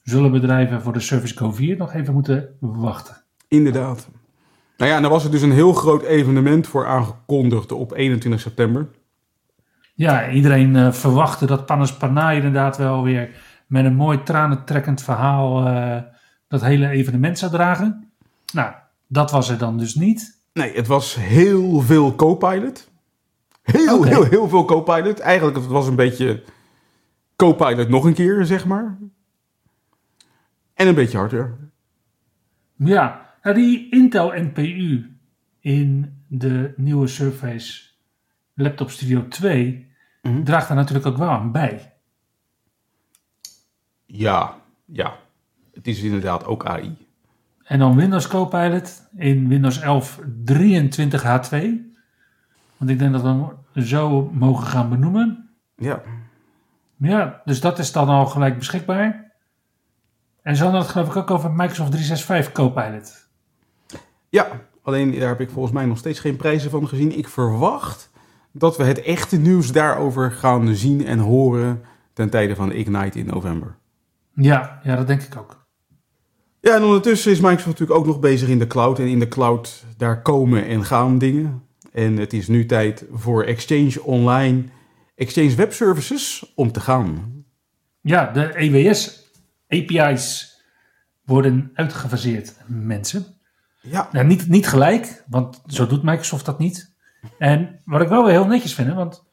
zullen 0.03 0.31
bedrijven 0.31 0.83
voor 0.83 0.93
de 0.93 1.01
Surface 1.01 1.37
Go 1.37 1.53
4 1.53 1.77
nog 1.77 1.95
even 1.95 2.13
moeten 2.15 2.57
wachten. 2.61 3.17
Inderdaad. 3.49 4.09
Nou 4.77 4.91
ja, 4.91 4.97
en 4.97 5.03
daar 5.03 5.11
was 5.11 5.25
er 5.25 5.31
dus 5.31 5.43
een 5.43 5.53
heel 5.53 5.73
groot 5.73 6.03
evenement 6.03 6.67
voor 6.67 6.87
aangekondigd 6.87 7.73
op 7.73 7.93
21 7.93 8.41
september. 8.41 8.89
Ja, 9.95 10.31
iedereen 10.31 10.77
eh, 10.77 10.93
verwachtte 10.93 11.47
dat 11.47 11.67
Panos 11.67 11.97
Panay 11.97 12.37
inderdaad 12.37 12.77
wel 12.77 13.03
weer 13.03 13.31
met 13.67 13.85
een 13.85 13.95
mooi 13.95 14.23
tranentrekkend 14.23 15.03
verhaal 15.03 15.67
eh, 15.67 15.97
dat 16.53 16.61
hele 16.61 16.89
evenement 16.89 17.39
zou 17.39 17.51
dragen. 17.53 18.11
Nou, 18.53 18.75
dat 19.07 19.31
was 19.31 19.49
er 19.49 19.59
dan 19.59 19.79
dus 19.79 19.95
niet. 19.95 20.39
Nee, 20.53 20.75
het 20.75 20.87
was 20.87 21.15
heel 21.15 21.81
veel 21.81 22.15
Copilot. 22.15 22.91
Heel, 23.63 24.03
heel, 24.03 24.25
heel 24.25 24.49
veel 24.49 24.65
Copilot. 24.65 25.21
Eigenlijk 25.21 25.57
het 25.57 25.67
was 25.67 25.87
een 25.87 25.97
beetje 25.97 26.43
Copilot 27.37 27.89
nog 27.89 28.05
een 28.05 28.15
keer, 28.15 28.45
zeg 28.45 28.65
maar. 28.65 28.99
En 30.75 30.87
een 30.87 30.95
beetje 30.95 31.19
hardware. 31.19 31.55
Ja, 32.77 33.35
nou 33.43 33.55
die 33.57 33.91
Intel 33.91 34.33
NPU 34.35 35.17
in 35.61 36.17
de 36.29 36.73
nieuwe 36.77 37.07
Surface 37.07 37.83
Laptop 38.55 38.91
Studio 38.91 39.29
2 39.29 39.91
Mhm. 40.23 40.43
draagt 40.45 40.69
daar 40.69 40.77
natuurlijk 40.77 41.07
ook 41.07 41.17
wel 41.17 41.29
aan 41.29 41.53
bij. 41.53 41.93
Ja, 44.07 44.61
ja. 44.85 45.17
Het 45.75 45.87
is 45.87 46.03
inderdaad 46.03 46.47
ook 46.47 46.67
AI. 46.67 46.97
En 47.63 47.79
dan 47.79 47.97
Windows 47.97 48.29
Copilot 48.29 49.03
in 49.17 49.49
Windows 49.49 49.81
11 49.81 50.21
23H2. 50.45 51.57
Want 52.77 52.91
ik 52.91 52.99
denk 52.99 53.13
dat 53.13 53.23
we 53.23 53.29
hem 53.29 53.85
zo 53.85 54.31
mogen 54.33 54.67
gaan 54.67 54.89
benoemen. 54.89 55.51
Ja. 55.77 56.03
Ja, 56.97 57.41
dus 57.45 57.61
dat 57.61 57.79
is 57.79 57.93
dan 57.93 58.09
al 58.09 58.27
gelijk 58.27 58.59
beschikbaar. 58.59 59.33
En 60.43 60.57
zo 60.57 60.71
we 60.71 60.77
het 60.77 60.87
geloof 60.87 61.09
ik 61.09 61.17
ook 61.17 61.31
over 61.31 61.51
Microsoft 61.51 61.91
365 61.91 62.53
Copilot. 62.53 63.29
Ja, 64.29 64.47
alleen 64.83 65.19
daar 65.19 65.29
heb 65.29 65.41
ik 65.41 65.51
volgens 65.51 65.75
mij 65.75 65.87
nog 65.87 65.99
steeds 65.99 66.21
geen 66.21 66.37
prijzen 66.37 66.71
van 66.71 66.89
gezien. 66.89 67.19
Ik 67.19 67.29
verwacht 67.29 68.11
dat 68.53 68.77
we 68.77 68.85
het 68.85 69.03
echte 69.03 69.37
nieuws 69.37 69.73
daarover 69.73 70.33
gaan 70.33 70.75
zien 70.75 71.07
en 71.07 71.19
horen 71.19 71.83
ten 72.13 72.31
tijde 72.31 72.55
van 72.55 72.73
Ignite 72.73 73.19
in 73.19 73.27
november. 73.27 73.77
Ja, 74.35 74.81
ja, 74.83 74.97
dat 74.97 75.07
denk 75.07 75.23
ik 75.23 75.37
ook. 75.37 75.62
Ja, 76.63 76.75
en 76.77 76.83
ondertussen 76.83 77.33
is 77.33 77.41
Microsoft 77.41 77.67
natuurlijk 77.67 77.99
ook 77.99 78.07
nog 78.07 78.21
bezig 78.21 78.49
in 78.49 78.59
de 78.59 78.67
cloud. 78.67 78.99
En 78.99 79.07
in 79.07 79.19
de 79.19 79.29
cloud, 79.29 79.85
daar 79.97 80.23
komen 80.23 80.67
en 80.67 80.85
gaan 80.85 81.19
dingen. 81.19 81.63
En 81.93 82.17
het 82.17 82.33
is 82.33 82.49
nu 82.49 82.67
tijd 82.67 83.05
voor 83.13 83.45
Exchange 83.45 84.03
Online, 84.03 84.65
Exchange 85.15 85.55
Web 85.55 85.73
Services 85.73 86.53
om 86.55 86.73
te 86.73 86.81
gaan. 86.81 87.33
Ja, 88.01 88.31
de 88.31 88.57
EWS 88.57 89.31
API's 89.69 90.57
worden 91.25 91.71
uitgefaseerd, 91.75 92.57
mensen. 92.67 93.25
Ja, 93.81 94.09
Nou, 94.13 94.27
niet, 94.27 94.49
niet 94.49 94.67
gelijk, 94.67 95.25
want 95.29 95.63
zo 95.67 95.87
doet 95.87 96.03
Microsoft 96.03 96.45
dat 96.45 96.59
niet. 96.59 96.95
En 97.39 97.81
wat 97.85 98.01
ik 98.01 98.09
wel 98.09 98.25
weer 98.25 98.33
heel 98.33 98.47
netjes 98.47 98.75
vind, 98.75 98.89
hè, 98.89 98.95
want 98.95 99.25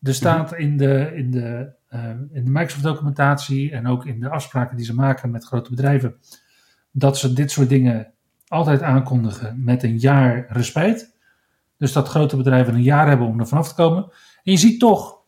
er 0.00 0.14
staat 0.14 0.54
in 0.54 0.76
de, 0.76 1.12
in, 1.14 1.30
de, 1.30 1.74
eh, 1.88 2.08
in 2.08 2.44
de 2.44 2.50
Microsoft-documentatie 2.50 3.72
en 3.72 3.86
ook 3.86 4.06
in 4.06 4.20
de 4.20 4.30
afspraken 4.30 4.76
die 4.76 4.86
ze 4.86 4.94
maken 4.94 5.30
met 5.30 5.44
grote 5.44 5.70
bedrijven, 5.70 6.16
dat 6.96 7.18
ze 7.18 7.32
dit 7.32 7.50
soort 7.50 7.68
dingen 7.68 8.12
altijd 8.48 8.82
aankondigen 8.82 9.64
met 9.64 9.82
een 9.82 9.98
jaar 9.98 10.46
respijt. 10.48 11.16
Dus 11.78 11.92
dat 11.92 12.08
grote 12.08 12.36
bedrijven 12.36 12.74
een 12.74 12.82
jaar 12.82 13.08
hebben 13.08 13.26
om 13.26 13.40
er 13.40 13.48
vanaf 13.48 13.68
te 13.68 13.74
komen. 13.74 14.02
En 14.42 14.52
je 14.52 14.56
ziet 14.56 14.80
toch, 14.80 15.18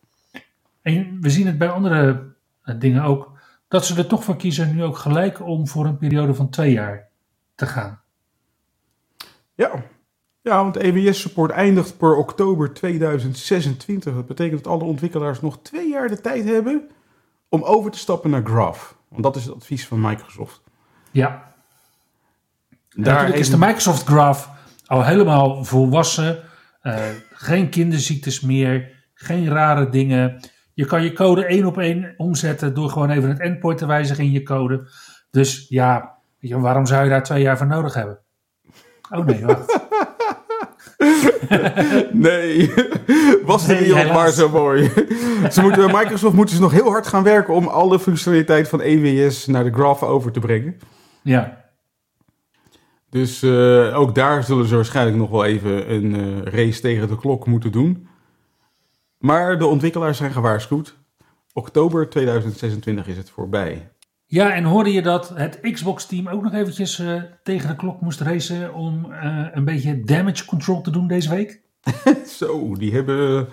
en 0.81 1.21
we 1.21 1.29
zien 1.29 1.47
het 1.47 1.57
bij 1.57 1.69
andere 1.69 2.33
eh, 2.61 2.75
dingen 2.79 3.03
ook, 3.03 3.39
dat 3.67 3.85
ze 3.85 3.97
er 3.97 4.07
toch 4.07 4.23
voor 4.23 4.35
kiezen 4.35 4.75
nu 4.75 4.83
ook 4.83 4.97
gelijk 4.97 5.41
om 5.41 5.67
voor 5.67 5.85
een 5.85 5.97
periode 5.97 6.33
van 6.33 6.49
twee 6.49 6.71
jaar 6.71 7.07
te 7.55 7.65
gaan. 7.65 8.01
ja. 9.55 9.71
Ja, 10.41 10.63
want 10.63 10.75
EWS 10.75 11.19
support 11.19 11.51
eindigt 11.51 11.97
per 11.97 12.15
oktober 12.15 12.73
2026. 12.73 14.13
Dat 14.13 14.25
betekent 14.25 14.63
dat 14.63 14.73
alle 14.73 14.83
ontwikkelaars 14.83 15.41
nog 15.41 15.59
twee 15.61 15.89
jaar 15.89 16.07
de 16.07 16.21
tijd 16.21 16.43
hebben 16.43 16.89
om 17.49 17.63
over 17.63 17.91
te 17.91 17.97
stappen 17.97 18.29
naar 18.29 18.45
Graph. 18.45 18.93
Want 19.07 19.23
dat 19.23 19.35
is 19.35 19.45
het 19.45 19.55
advies 19.55 19.87
van 19.87 20.01
Microsoft. 20.01 20.61
Ja, 21.11 21.46
Daar 22.97 23.13
Natuurlijk 23.13 23.39
is 23.39 23.49
de 23.49 23.57
Microsoft 23.57 24.07
Graph 24.07 24.47
al 24.85 25.03
helemaal 25.05 25.63
volwassen. 25.63 26.37
Eh, 26.81 26.95
geen 27.33 27.69
kinderziektes 27.69 28.41
meer. 28.41 28.91
Geen 29.13 29.49
rare 29.49 29.89
dingen. 29.89 30.39
Je 30.73 30.85
kan 30.85 31.03
je 31.03 31.13
code 31.13 31.45
één 31.45 31.65
op 31.65 31.77
één 31.77 32.13
omzetten 32.17 32.73
door 32.73 32.89
gewoon 32.89 33.09
even 33.09 33.29
het 33.29 33.39
endpoint 33.39 33.77
te 33.77 33.85
wijzigen 33.85 34.23
in 34.23 34.31
je 34.31 34.43
code. 34.43 34.87
Dus 35.31 35.65
ja, 35.69 36.17
waarom 36.39 36.85
zou 36.85 37.03
je 37.03 37.09
daar 37.09 37.23
twee 37.23 37.41
jaar 37.41 37.57
voor 37.57 37.67
nodig 37.67 37.93
hebben? 37.93 38.19
Oh 39.09 39.25
nee, 39.25 39.45
wacht. 39.45 39.75
Nee, 42.11 42.73
was 43.45 43.65
de 43.65 43.73
Nee, 43.73 43.81
wereld 43.81 43.99
helaas. 43.99 44.15
maar 44.15 44.31
zo 44.31 44.49
mooi. 44.49 44.91
ze 45.51 45.61
moeten, 45.61 45.85
Microsoft 45.85 46.35
moeten 46.35 46.55
ze 46.55 46.61
nog 46.61 46.71
heel 46.71 46.89
hard 46.89 47.07
gaan 47.07 47.23
werken 47.23 47.53
om 47.53 47.67
alle 47.67 47.99
functionaliteit 47.99 48.67
van 48.69 48.81
EWS 48.81 49.45
naar 49.45 49.63
de 49.63 49.73
Graph 49.73 50.03
over 50.03 50.31
te 50.31 50.39
brengen. 50.39 50.77
Ja, 51.21 51.65
Dus 53.09 53.43
eh, 53.43 53.99
ook 53.99 54.15
daar 54.15 54.43
zullen 54.43 54.65
ze 54.65 54.75
waarschijnlijk 54.75 55.17
nog 55.17 55.29
wel 55.29 55.45
even 55.45 55.93
een 55.93 56.15
eh, 56.15 56.53
race 56.53 56.81
tegen 56.81 57.07
de 57.07 57.17
klok 57.17 57.45
moeten 57.45 57.71
doen. 57.71 58.07
Maar 59.17 59.59
de 59.59 59.65
ontwikkelaars 59.65 60.17
zijn 60.17 60.31
gewaarschuwd. 60.31 60.95
Oktober 61.53 62.09
2026 62.09 63.07
is 63.07 63.17
het 63.17 63.29
voorbij. 63.29 63.91
ja, 64.25 64.53
en 64.53 64.63
hoorde 64.63 64.91
je 64.91 65.01
dat 65.01 65.29
het 65.29 65.59
Xbox-team 65.61 66.27
ook 66.27 66.43
nog 66.43 66.53
eventjes 66.53 66.99
eh, 66.99 67.21
tegen 67.43 67.69
de 67.69 67.75
klok 67.75 68.01
moest 68.01 68.19
racen 68.19 68.73
om 68.73 69.07
een 69.53 69.65
beetje 69.65 70.03
damage 70.03 70.45
control 70.45 70.81
te 70.81 70.91
doen 70.91 71.07
deze 71.07 71.29
week? 71.29 71.61
Zo, 72.39 72.75
die 72.75 72.93
hebben 72.93 73.47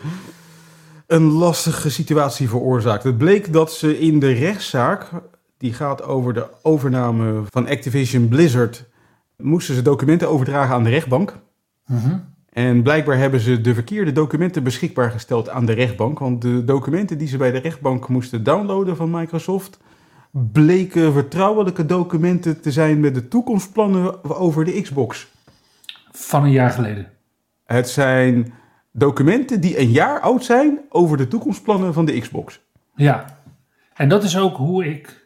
een 1.06 1.22
lastige 1.22 1.90
situatie 1.90 2.48
veroorzaakt. 2.48 3.02
Het 3.02 3.18
bleek 3.18 3.52
dat 3.52 3.72
ze 3.72 3.98
in 3.98 4.18
de 4.18 4.32
rechtszaak, 4.32 5.10
die 5.58 5.72
gaat 5.72 6.02
over 6.02 6.34
de 6.34 6.46
overname 6.62 7.42
van 7.50 7.68
Activision 7.68 8.28
Blizzard, 8.28 8.84
moesten 9.36 9.74
ze 9.74 9.82
documenten 9.82 10.28
overdragen 10.28 10.74
aan 10.74 10.84
de 10.84 10.90
rechtbank. 10.90 11.38
Mhm. 11.86 12.18
En 12.48 12.82
blijkbaar 12.82 13.18
hebben 13.18 13.40
ze 13.40 13.60
de 13.60 13.74
verkeerde 13.74 14.12
documenten 14.12 14.62
beschikbaar 14.62 15.10
gesteld 15.10 15.48
aan 15.48 15.66
de 15.66 15.72
rechtbank. 15.72 16.18
Want 16.18 16.42
de 16.42 16.64
documenten 16.64 17.18
die 17.18 17.28
ze 17.28 17.36
bij 17.36 17.50
de 17.50 17.58
rechtbank 17.58 18.08
moesten 18.08 18.44
downloaden 18.44 18.96
van 18.96 19.10
Microsoft 19.10 19.78
bleken 20.52 21.12
vertrouwelijke 21.12 21.86
documenten 21.86 22.60
te 22.60 22.72
zijn 22.72 23.00
met 23.00 23.14
de 23.14 23.28
toekomstplannen 23.28 24.24
over 24.24 24.64
de 24.64 24.80
Xbox. 24.80 25.32
Van 26.10 26.44
een 26.44 26.50
jaar 26.50 26.70
geleden. 26.70 27.10
Het 27.64 27.88
zijn 27.88 28.52
documenten 28.92 29.60
die 29.60 29.78
een 29.78 29.90
jaar 29.90 30.20
oud 30.20 30.44
zijn 30.44 30.78
over 30.88 31.16
de 31.16 31.28
toekomstplannen 31.28 31.94
van 31.94 32.04
de 32.04 32.20
Xbox. 32.20 32.60
Ja, 32.94 33.38
en 33.94 34.08
dat 34.08 34.24
is 34.24 34.38
ook 34.38 34.56
hoe 34.56 34.84
ik 34.86 35.23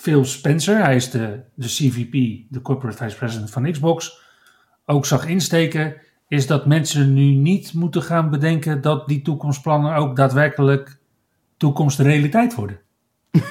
Phil 0.00 0.24
Spencer, 0.24 0.84
hij 0.84 0.96
is 0.96 1.10
de, 1.10 1.40
de 1.54 1.66
CVP, 1.66 2.12
de 2.48 2.60
Corporate 2.62 2.96
Vice 2.96 3.16
President 3.16 3.50
van 3.50 3.70
Xbox, 3.72 4.22
ook 4.86 5.06
zag 5.06 5.26
insteken, 5.26 5.94
is 6.28 6.46
dat 6.46 6.66
mensen 6.66 7.14
nu 7.14 7.22
niet 7.22 7.72
moeten 7.72 8.02
gaan 8.02 8.30
bedenken 8.30 8.80
dat 8.80 9.08
die 9.08 9.22
toekomstplannen 9.22 9.94
ook 9.94 10.16
daadwerkelijk 10.16 10.98
toekomstrealiteit 11.56 12.54
worden. 12.54 12.78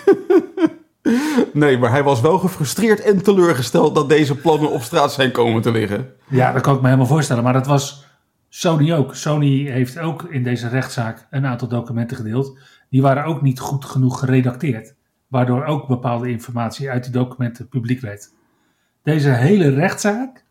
Nee, 1.53 1.77
maar 1.77 1.91
hij 1.91 2.03
was 2.03 2.21
wel 2.21 2.37
gefrustreerd 2.37 3.01
en 3.01 3.23
teleurgesteld 3.23 3.95
dat 3.95 4.09
deze 4.09 4.35
plannen 4.35 4.71
op 4.71 4.81
straat 4.81 5.11
zijn 5.11 5.31
komen 5.31 5.61
te 5.61 5.71
liggen. 5.71 6.13
Ja, 6.27 6.51
dat 6.51 6.61
kan 6.61 6.75
ik 6.75 6.79
me 6.81 6.85
helemaal 6.85 7.07
voorstellen, 7.07 7.43
maar 7.43 7.53
dat 7.53 7.67
was 7.67 8.05
Sony 8.49 8.93
ook. 8.93 9.15
Sony 9.15 9.69
heeft 9.69 9.99
ook 9.99 10.23
in 10.23 10.43
deze 10.43 10.67
rechtszaak 10.67 11.27
een 11.29 11.45
aantal 11.45 11.67
documenten 11.67 12.17
gedeeld. 12.17 12.59
Die 12.89 13.01
waren 13.01 13.25
ook 13.25 13.41
niet 13.41 13.59
goed 13.59 13.85
genoeg 13.85 14.19
geredacteerd, 14.19 14.95
waardoor 15.27 15.65
ook 15.65 15.87
bepaalde 15.87 16.29
informatie 16.29 16.89
uit 16.89 17.03
die 17.03 17.13
documenten 17.13 17.67
publiek 17.67 18.01
werd. 18.01 18.31
Deze 19.03 19.29
hele 19.29 19.69
rechtszaak 19.69 20.45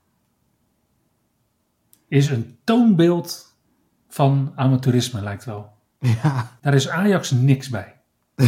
is 2.08 2.30
een 2.30 2.58
toonbeeld 2.64 3.56
van 4.08 4.52
amateurisme, 4.54 5.22
lijkt 5.22 5.44
wel. 5.44 5.72
Ja, 5.98 6.50
Daar 6.60 6.74
is 6.74 6.88
Ajax 6.88 7.30
niks 7.30 7.68
bij. 7.68 7.94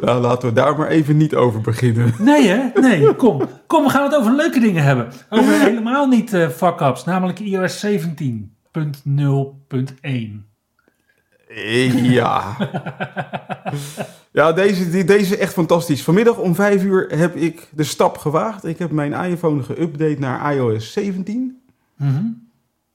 nou, 0.00 0.20
laten 0.20 0.48
we 0.48 0.54
daar 0.54 0.76
maar 0.76 0.88
even 0.88 1.16
niet 1.16 1.34
over 1.34 1.60
beginnen. 1.60 2.14
Nee 2.18 2.48
hè? 2.48 2.80
Nee, 2.80 3.14
kom. 3.14 3.42
Kom, 3.66 3.84
we 3.84 3.90
gaan 3.90 4.04
het 4.04 4.16
over 4.16 4.32
leuke 4.32 4.60
dingen 4.60 4.82
hebben. 4.82 5.12
Over 5.28 5.60
helemaal 5.68 6.06
niet 6.06 6.32
eh 6.32 6.48
fuck-ups, 6.48 7.04
namelijk 7.04 7.38
iOS 7.38 7.86
17.0.1. 7.86 10.53
Ja. 12.02 12.56
Ja, 14.32 14.52
deze, 14.52 14.90
die- 14.90 15.04
deze 15.04 15.32
is 15.34 15.38
echt 15.40 15.52
fantastisch. 15.52 16.02
Vanmiddag 16.02 16.38
om 16.38 16.54
5 16.54 16.82
uur 16.84 17.18
heb 17.18 17.34
ik 17.36 17.68
de 17.70 17.84
stap 17.84 18.18
gewaagd. 18.18 18.64
Ik 18.64 18.78
heb 18.78 18.90
mijn 18.90 19.12
iPhone 19.12 19.62
geüpdate 19.62 20.18
naar 20.18 20.54
iOS 20.54 20.92
17. 20.92 21.62
Mhm. 21.96 22.24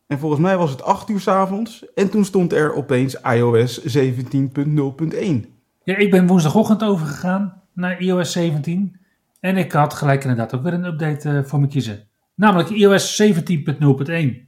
En 0.08 0.20
volgens 0.20 0.42
mij 0.42 0.58
was 0.58 0.70
het 0.72 0.84
8 0.84 1.10
uur 1.10 1.20
's 1.20 1.28
avonds. 1.28 1.86
En 1.96 2.10
toen 2.10 2.26
stond 2.26 2.54
er 2.54 2.74
opeens 2.74 3.16
iOS 3.22 3.82
17.0.1. 3.86 5.46
Ja, 5.84 5.98
ik 5.98 6.12
ben 6.12 6.28
woensdagochtend 6.28 6.84
overgegaan 6.84 7.62
naar 7.74 8.00
iOS 8.02 8.32
17. 8.32 8.96
En 9.40 9.58
ik 9.58 9.72
had 9.72 9.94
gelijk 9.94 10.22
inderdaad 10.22 10.56
ook 10.56 10.64
weer 10.64 10.74
een 10.74 10.86
update 10.86 11.30
eh, 11.30 11.44
voor 11.44 11.60
me 11.60 11.68
kiezen. 11.68 12.08
Namelijk 12.36 12.70
iOS 12.70 13.22
17.0.1. 13.22 14.48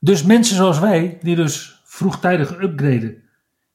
Dus 0.00 0.22
mensen 0.22 0.56
zoals 0.56 0.78
wij, 0.78 1.18
die 1.22 1.36
dus 1.36 1.73
vroegtijdig 1.94 2.62
upgraden, 2.62 3.22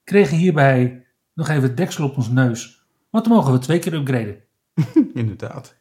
kregen 0.04 0.38
hierbij 0.38 1.06
nog 1.34 1.50
even 1.50 1.64
het 1.64 1.78
deksel 1.78 2.06
op 2.06 2.18
ons 2.18 2.30
neus. 2.30 2.86
Want 3.10 3.26
dan 3.26 3.34
mogen 3.34 3.54
we 3.54 3.60
twee 3.60 3.80
keer 3.80 3.94
upgraden. 3.94 4.38
Inderdaad. 5.14 5.76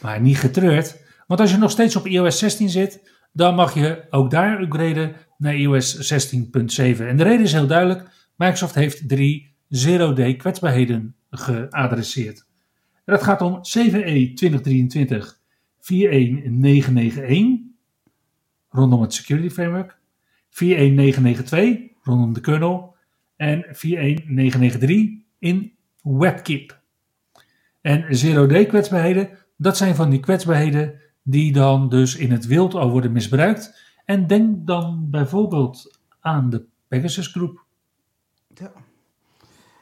Maar 0.00 0.20
niet 0.20 0.38
getreurd, 0.38 1.02
want 1.26 1.40
als 1.40 1.50
je 1.50 1.56
nog 1.56 1.70
steeds 1.70 1.96
op 1.96 2.06
iOS 2.06 2.38
16 2.38 2.68
zit, 2.68 3.10
dan 3.32 3.54
mag 3.54 3.74
je 3.74 4.06
ook 4.10 4.30
daar 4.30 4.60
upgraden 4.60 5.16
naar 5.38 5.54
iOS 5.54 6.12
16.7. 6.12 6.40
En 6.76 7.16
de 7.16 7.22
reden 7.22 7.40
is 7.40 7.52
heel 7.52 7.66
duidelijk, 7.66 8.08
Microsoft 8.36 8.74
heeft 8.74 9.08
drie 9.08 9.54
zero-day 9.68 10.36
kwetsbaarheden 10.36 11.14
geadresseerd. 11.30 12.46
En 13.04 13.14
dat 13.14 13.22
gaat 13.22 13.40
om 13.40 13.62
CVE 13.62 14.32
2023 14.34 15.40
41991 15.80 17.72
rondom 18.68 19.00
het 19.00 19.14
Security 19.14 19.50
Framework, 19.50 19.98
41992 20.54 21.92
rondom 22.02 22.32
de 22.32 22.40
kernel 22.40 22.94
en 23.36 23.64
41993 23.72 25.22
in 25.38 25.72
WebKit. 26.02 26.78
En 27.80 28.16
zero-day 28.16 28.66
kwetsbaarheden, 28.66 29.28
dat 29.56 29.76
zijn 29.76 29.94
van 29.94 30.10
die 30.10 30.20
kwetsbaarheden 30.20 31.00
die 31.22 31.52
dan 31.52 31.88
dus 31.88 32.16
in 32.16 32.30
het 32.30 32.46
wild 32.46 32.74
al 32.74 32.90
worden 32.90 33.12
misbruikt. 33.12 33.82
En 34.04 34.26
denk 34.26 34.66
dan 34.66 35.06
bijvoorbeeld 35.10 35.98
aan 36.20 36.50
de 36.50 36.64
Pegasus 36.88 37.26
Groep. 37.26 37.62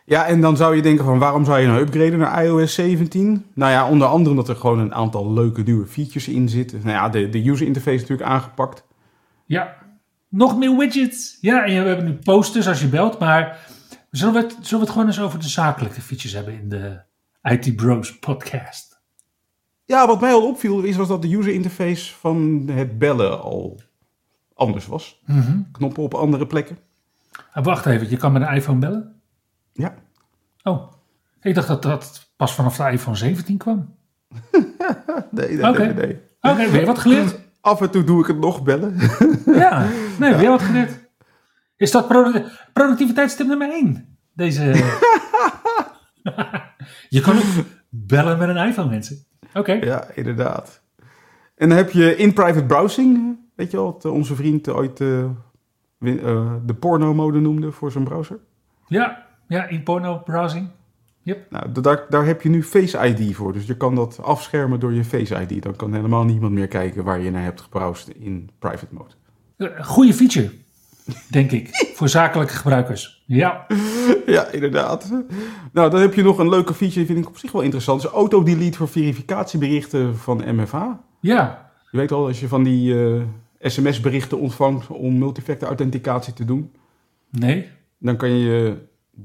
Ja, 0.04 0.26
en 0.26 0.40
dan 0.40 0.56
zou 0.56 0.76
je 0.76 0.82
denken 0.82 1.04
van 1.04 1.18
waarom 1.18 1.44
zou 1.44 1.60
je 1.60 1.66
nou 1.66 1.80
upgraden 1.80 2.18
naar 2.18 2.44
iOS 2.44 2.74
17? 2.74 3.44
Nou 3.54 3.72
ja, 3.72 3.88
onder 3.88 4.08
andere 4.08 4.30
omdat 4.30 4.48
er 4.48 4.56
gewoon 4.56 4.78
een 4.78 4.94
aantal 4.94 5.32
leuke 5.32 5.62
nieuwe 5.62 5.86
features 5.86 6.28
in 6.28 6.48
zitten. 6.48 6.78
Nou 6.78 6.90
ja, 6.90 7.08
de, 7.08 7.28
de 7.28 7.48
user 7.48 7.66
interface 7.66 8.00
natuurlijk 8.00 8.28
aangepakt. 8.28 8.84
Ja, 9.44 9.76
nog 10.32 10.56
meer 10.58 10.76
widgets. 10.76 11.38
Ja, 11.40 11.64
en 11.64 11.82
we 11.82 11.88
hebben 11.88 12.04
nu 12.04 12.12
posters 12.12 12.68
als 12.68 12.80
je 12.80 12.86
belt, 12.86 13.18
maar 13.18 13.66
zullen 14.10 14.34
we, 14.34 14.40
het, 14.40 14.52
zullen 14.52 14.70
we 14.70 14.78
het 14.78 14.90
gewoon 14.90 15.06
eens 15.06 15.20
over 15.20 15.38
de 15.38 15.48
zakelijke 15.48 16.00
features 16.00 16.32
hebben 16.32 16.54
in 16.54 16.68
de 16.68 17.00
IT 17.42 17.76
Bros 17.76 18.18
podcast? 18.18 19.00
Ja, 19.84 20.06
wat 20.06 20.20
mij 20.20 20.32
al 20.32 20.46
opviel 20.46 20.80
is 20.82 20.96
was 20.96 21.08
dat 21.08 21.22
de 21.22 21.36
user 21.36 21.52
interface 21.52 22.14
van 22.14 22.68
het 22.72 22.98
bellen 22.98 23.42
al 23.42 23.80
anders 24.54 24.86
was. 24.86 25.22
Mhm. 25.26 25.60
Knoppen 25.72 26.02
op 26.02 26.14
andere 26.14 26.46
plekken. 26.46 26.78
Ah, 27.52 27.64
wacht 27.64 27.86
even, 27.86 28.10
je 28.10 28.16
kan 28.16 28.32
met 28.32 28.42
een 28.42 28.54
iPhone 28.54 28.78
bellen? 28.78 29.20
Ja, 29.72 29.94
Oh, 30.62 30.92
ik 31.40 31.54
dacht 31.54 31.68
dat 31.68 31.82
dat 31.82 32.30
pas 32.36 32.54
vanaf 32.54 32.76
de 32.76 32.90
iPhone 32.90 33.16
17 33.16 33.56
kwam. 33.56 33.94
nee, 35.30 35.48
nee, 35.48 35.72
nee, 35.72 35.94
nee. 35.94 36.20
Oké, 36.40 36.70
weer 36.70 36.86
wat 36.86 36.98
geleerd? 36.98 37.38
Af 37.62 37.80
en 37.80 37.90
toe 37.90 38.04
doe 38.04 38.20
ik 38.20 38.26
het 38.26 38.38
nog 38.38 38.62
bellen. 38.62 38.96
Ja, 39.62 39.86
nee, 40.18 40.34
weer 40.34 40.48
wat 40.48 40.62
geleerd. 40.62 41.08
Is 41.76 41.90
dat 41.90 42.08
produ- 42.08 42.44
productiviteitstip 42.72 43.46
nummer 43.46 43.70
1? 43.70 44.16
Deze. 44.32 44.62
je 47.08 47.20
kan 47.20 47.36
ook 47.36 47.64
bellen 47.88 48.38
met 48.38 48.48
een 48.48 48.66
iPhone, 48.66 48.88
mensen. 48.90 49.16
Oké. 49.54 49.72
Ja, 49.72 50.04
inderdaad. 50.14 50.82
En 51.56 51.68
dan 51.68 51.78
heb 51.78 51.90
je 51.90 52.16
in-private 52.16 52.64
browsing. 52.66 53.38
Weet 53.54 53.70
je 53.70 53.76
wat 53.76 54.04
eh, 54.04 54.12
onze 54.12 54.34
vriend 54.34 54.68
ooit 54.68 55.00
eh, 55.00 55.20
eh, 55.20 56.54
de 56.64 56.74
porno-mode 56.78 57.40
noemde 57.40 57.72
voor 57.72 57.92
zijn 57.92 58.04
browser. 58.04 58.38
Ja, 58.86 59.26
ja, 59.48 59.66
in 59.66 59.82
porno 59.82 60.18
browsing. 60.18 60.68
Nou, 61.24 61.72
daar, 61.80 62.04
daar 62.08 62.26
heb 62.26 62.42
je 62.42 62.48
nu 62.48 62.62
Face 62.64 63.06
ID 63.08 63.34
voor. 63.36 63.52
Dus 63.52 63.66
je 63.66 63.76
kan 63.76 63.94
dat 63.94 64.22
afschermen 64.22 64.80
door 64.80 64.92
je 64.92 65.04
Face 65.04 65.46
ID. 65.48 65.62
Dan 65.62 65.76
kan 65.76 65.94
helemaal 65.94 66.24
niemand 66.24 66.52
meer 66.52 66.68
kijken 66.68 67.04
waar 67.04 67.20
je 67.20 67.30
naar 67.30 67.42
hebt 67.42 67.60
gebrowsd 67.60 68.08
in 68.08 68.50
private 68.58 68.86
mode. 68.94 69.14
Eh, 69.56 69.84
Goeie 69.86 70.14
feature, 70.14 70.50
denk 71.30 71.50
ik, 71.52 71.68
voor 71.96 72.08
zakelijke 72.08 72.54
gebruikers. 72.54 73.22
Ja. 73.26 73.66
Ja, 74.26 74.46
inderdaad. 74.46 75.10
Nou, 75.72 75.90
dan 75.90 76.00
heb 76.00 76.14
je 76.14 76.22
nog 76.22 76.38
een 76.38 76.48
leuke 76.48 76.74
feature, 76.74 76.98
die 76.98 77.06
vind 77.14 77.18
ik 77.18 77.28
op 77.30 77.38
zich 77.38 77.52
wel 77.52 77.62
interessant. 77.62 78.02
Dat 78.02 78.10
is 78.10 78.16
auto-delete 78.16 78.76
voor 78.76 78.88
verificatieberichten 78.88 80.16
van 80.16 80.42
MFA. 80.56 81.00
Ja. 81.20 81.70
Je 81.90 81.96
weet 81.96 82.12
al, 82.12 82.26
als 82.26 82.40
je 82.40 82.48
van 82.48 82.62
die 82.62 83.04
eh, 83.04 83.22
sms-berichten 83.60 84.38
ontvangt 84.38 84.86
om 84.86 85.18
multifactor 85.18 85.68
authenticatie 85.68 86.32
te 86.32 86.44
doen, 86.44 86.72
Nee. 87.30 87.68
dan 87.98 88.16
kan 88.16 88.30
je 88.30 88.76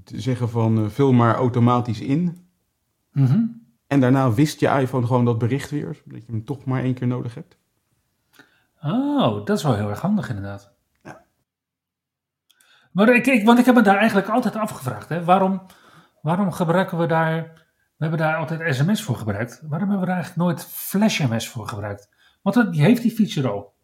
zeggen 0.03 0.49
van 0.49 0.77
eh, 0.77 0.89
vul 0.89 1.13
maar 1.13 1.35
automatisch 1.35 2.01
in. 2.01 2.47
Mhm. 3.11 3.45
En 3.87 3.99
daarna 3.99 4.31
wist 4.31 4.59
je 4.59 4.67
iPhone 4.67 5.05
gewoon 5.05 5.25
dat 5.25 5.37
bericht 5.37 5.69
weer, 5.69 6.01
zodat 6.03 6.25
je 6.25 6.31
hem 6.31 6.45
toch 6.45 6.65
maar 6.65 6.83
één 6.83 6.93
keer 6.93 7.07
nodig 7.07 7.35
hebt. 7.35 7.57
Oh, 8.81 9.45
dat 9.45 9.57
is 9.57 9.63
wel 9.63 9.75
heel 9.75 9.89
erg 9.89 10.01
handig 10.01 10.29
inderdaad. 10.29 10.73
Ja. 11.03 11.25
Maar 12.91 13.09
ik, 13.09 13.27
ik, 13.27 13.45
want 13.45 13.59
ik 13.59 13.65
heb 13.65 13.75
me 13.75 13.81
daar 13.81 13.97
eigenlijk 13.97 14.27
altijd 14.27 14.55
afgevraagd. 14.55 15.09
Hè, 15.09 15.23
waarom, 15.23 15.65
waarom 16.21 16.51
gebruiken 16.51 16.97
we 16.97 17.05
daar... 17.05 17.65
We 17.97 18.03
hebben 18.05 18.19
daar 18.19 18.35
altijd 18.35 18.75
sms 18.75 19.03
voor 19.03 19.15
gebruikt. 19.15 19.61
Waarom 19.61 19.89
hebben 19.89 19.99
we 19.99 20.05
daar 20.05 20.15
eigenlijk 20.15 20.47
nooit 20.47 20.65
flash-ms 20.65 21.49
voor 21.49 21.67
gebruikt? 21.67 22.09
Want 22.41 22.55
dat, 22.55 22.75
heeft 22.75 23.01
die 23.01 23.11
feature 23.11 23.47
al. 23.47 23.75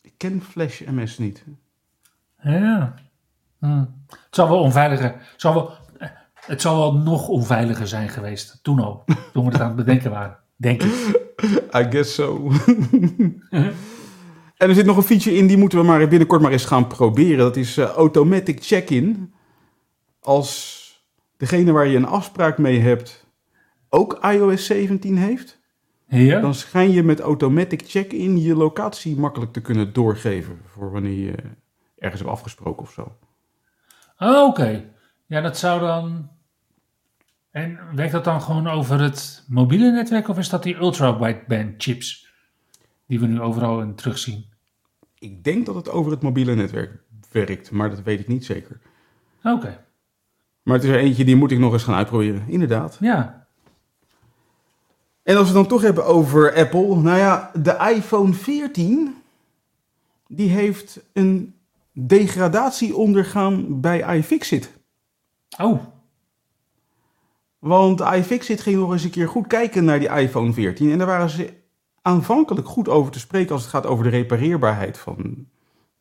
Ik 0.00 0.14
ken 0.16 0.42
Flash 0.42 0.80
MS 0.80 1.18
niet. 1.18 1.44
Ja. 2.42 2.94
Hm. 3.62 3.84
Het 4.06 4.18
zal 4.30 4.48
wel 4.48 4.60
onveiliger... 4.60 5.04
Het 5.04 5.40
zal 5.40 5.54
wel, 5.54 5.70
het 6.34 6.60
zal 6.60 6.78
wel 6.78 6.94
nog 6.94 7.28
onveiliger 7.28 7.88
zijn 7.88 8.08
geweest. 8.08 8.58
Toen 8.62 8.80
al. 8.80 9.04
Toen 9.32 9.44
we 9.44 9.52
het 9.52 9.60
aan 9.60 9.66
het 9.66 9.76
bedenken 9.76 10.10
waren. 10.10 10.36
Denk 10.56 10.82
ik. 10.82 11.20
I 11.74 11.86
guess 11.90 12.14
so. 12.14 12.50
en 14.56 14.68
er 14.68 14.74
zit 14.74 14.86
nog 14.86 14.96
een 14.96 15.02
feature 15.02 15.36
in, 15.36 15.46
die 15.46 15.56
moeten 15.56 15.78
we 15.78 15.84
maar 15.84 16.08
binnenkort 16.08 16.42
maar 16.42 16.52
eens 16.52 16.64
gaan 16.64 16.86
proberen. 16.86 17.38
Dat 17.38 17.56
is 17.56 17.76
eh, 17.76 17.84
automatic 17.84 18.58
check-in. 18.62 19.32
Als 20.20 20.80
degene 21.36 21.72
waar 21.72 21.86
je 21.86 21.96
een 21.96 22.06
afspraak 22.06 22.58
mee 22.58 22.80
hebt 22.80 23.26
ook 23.88 24.18
iOS 24.24 24.66
17 24.66 25.16
heeft, 25.16 25.60
Ja? 26.08 26.40
dan 26.40 26.54
schijn 26.54 26.90
je 26.90 27.02
met 27.02 27.20
automatic 27.20 27.82
check-in 27.86 28.40
je 28.40 28.54
locatie 28.54 29.16
makkelijk 29.16 29.52
te 29.52 29.60
kunnen 29.60 29.92
doorgeven 29.92 30.60
voor 30.66 30.90
wanneer 30.92 31.18
je 31.24 31.34
ergens 31.98 32.20
hebt 32.20 32.32
afgesproken 32.32 32.82
of 32.82 32.90
zo. 32.92 33.16
Oh, 34.22 34.46
oké. 34.48 34.84
Ja, 35.26 35.40
dat 35.40 35.58
zou 35.58 35.80
dan. 35.80 36.30
En 37.50 37.78
werkt 37.94 38.12
dat 38.12 38.24
dan 38.24 38.42
gewoon 38.42 38.68
over 38.68 39.00
het 39.00 39.44
mobiele 39.48 39.90
netwerk 39.90 40.28
of 40.28 40.38
is 40.38 40.48
dat 40.48 40.62
die 40.62 40.76
ultra-wideband 40.76 41.74
chips 41.82 42.32
die 43.06 43.20
we 43.20 43.26
nu 43.26 43.40
overal 43.40 43.80
in 43.80 43.94
terugzien? 43.94 44.44
Ik 45.18 45.44
denk 45.44 45.66
dat 45.66 45.74
het 45.74 45.90
over 45.90 46.12
het 46.12 46.22
mobiele 46.22 46.54
netwerk 46.54 47.00
werkt, 47.32 47.70
maar 47.70 47.90
dat 47.90 48.02
weet 48.02 48.20
ik 48.20 48.28
niet 48.28 48.44
zeker. 48.44 48.80
Oké, 49.42 49.84
Maar 50.62 50.74
het 50.74 50.84
is 50.84 50.90
er 50.90 50.98
eentje 50.98 51.24
die 51.24 51.36
moet 51.36 51.50
ik 51.50 51.58
nog 51.58 51.72
eens 51.72 51.84
gaan 51.84 51.94
uitproberen, 51.94 52.44
inderdaad. 52.48 52.96
ja. 53.00 53.46
En 55.22 55.36
als 55.36 55.50
we 55.50 55.58
het 55.58 55.68
dan 55.68 55.78
toch 55.78 55.82
hebben 55.86 56.04
over 56.06 56.54
Apple. 56.54 56.96
Nou 56.96 57.18
ja, 57.18 57.50
de 57.54 57.92
iPhone 57.94 58.32
14. 58.32 59.14
Die 60.28 60.48
heeft 60.48 61.00
een 61.12 61.54
degradatie 61.92 62.96
ondergaan 62.96 63.80
bij 63.80 64.16
iFixit. 64.18 64.72
Oh, 65.58 65.80
Want 67.58 68.00
iFixit 68.00 68.60
ging 68.60 68.76
nog 68.76 68.92
eens 68.92 69.04
een 69.04 69.10
keer 69.10 69.28
goed 69.28 69.46
kijken 69.46 69.84
naar 69.84 69.98
die 69.98 70.08
iPhone 70.08 70.52
14. 70.52 70.90
En 70.90 70.98
daar 70.98 71.06
waren 71.06 71.30
ze 71.30 71.52
aanvankelijk 72.02 72.68
goed 72.68 72.88
over 72.88 73.12
te 73.12 73.18
spreken 73.18 73.52
als 73.52 73.62
het 73.62 73.70
gaat 73.70 73.86
over 73.86 74.04
de 74.04 74.10
repareerbaarheid 74.10 74.98
van 74.98 75.16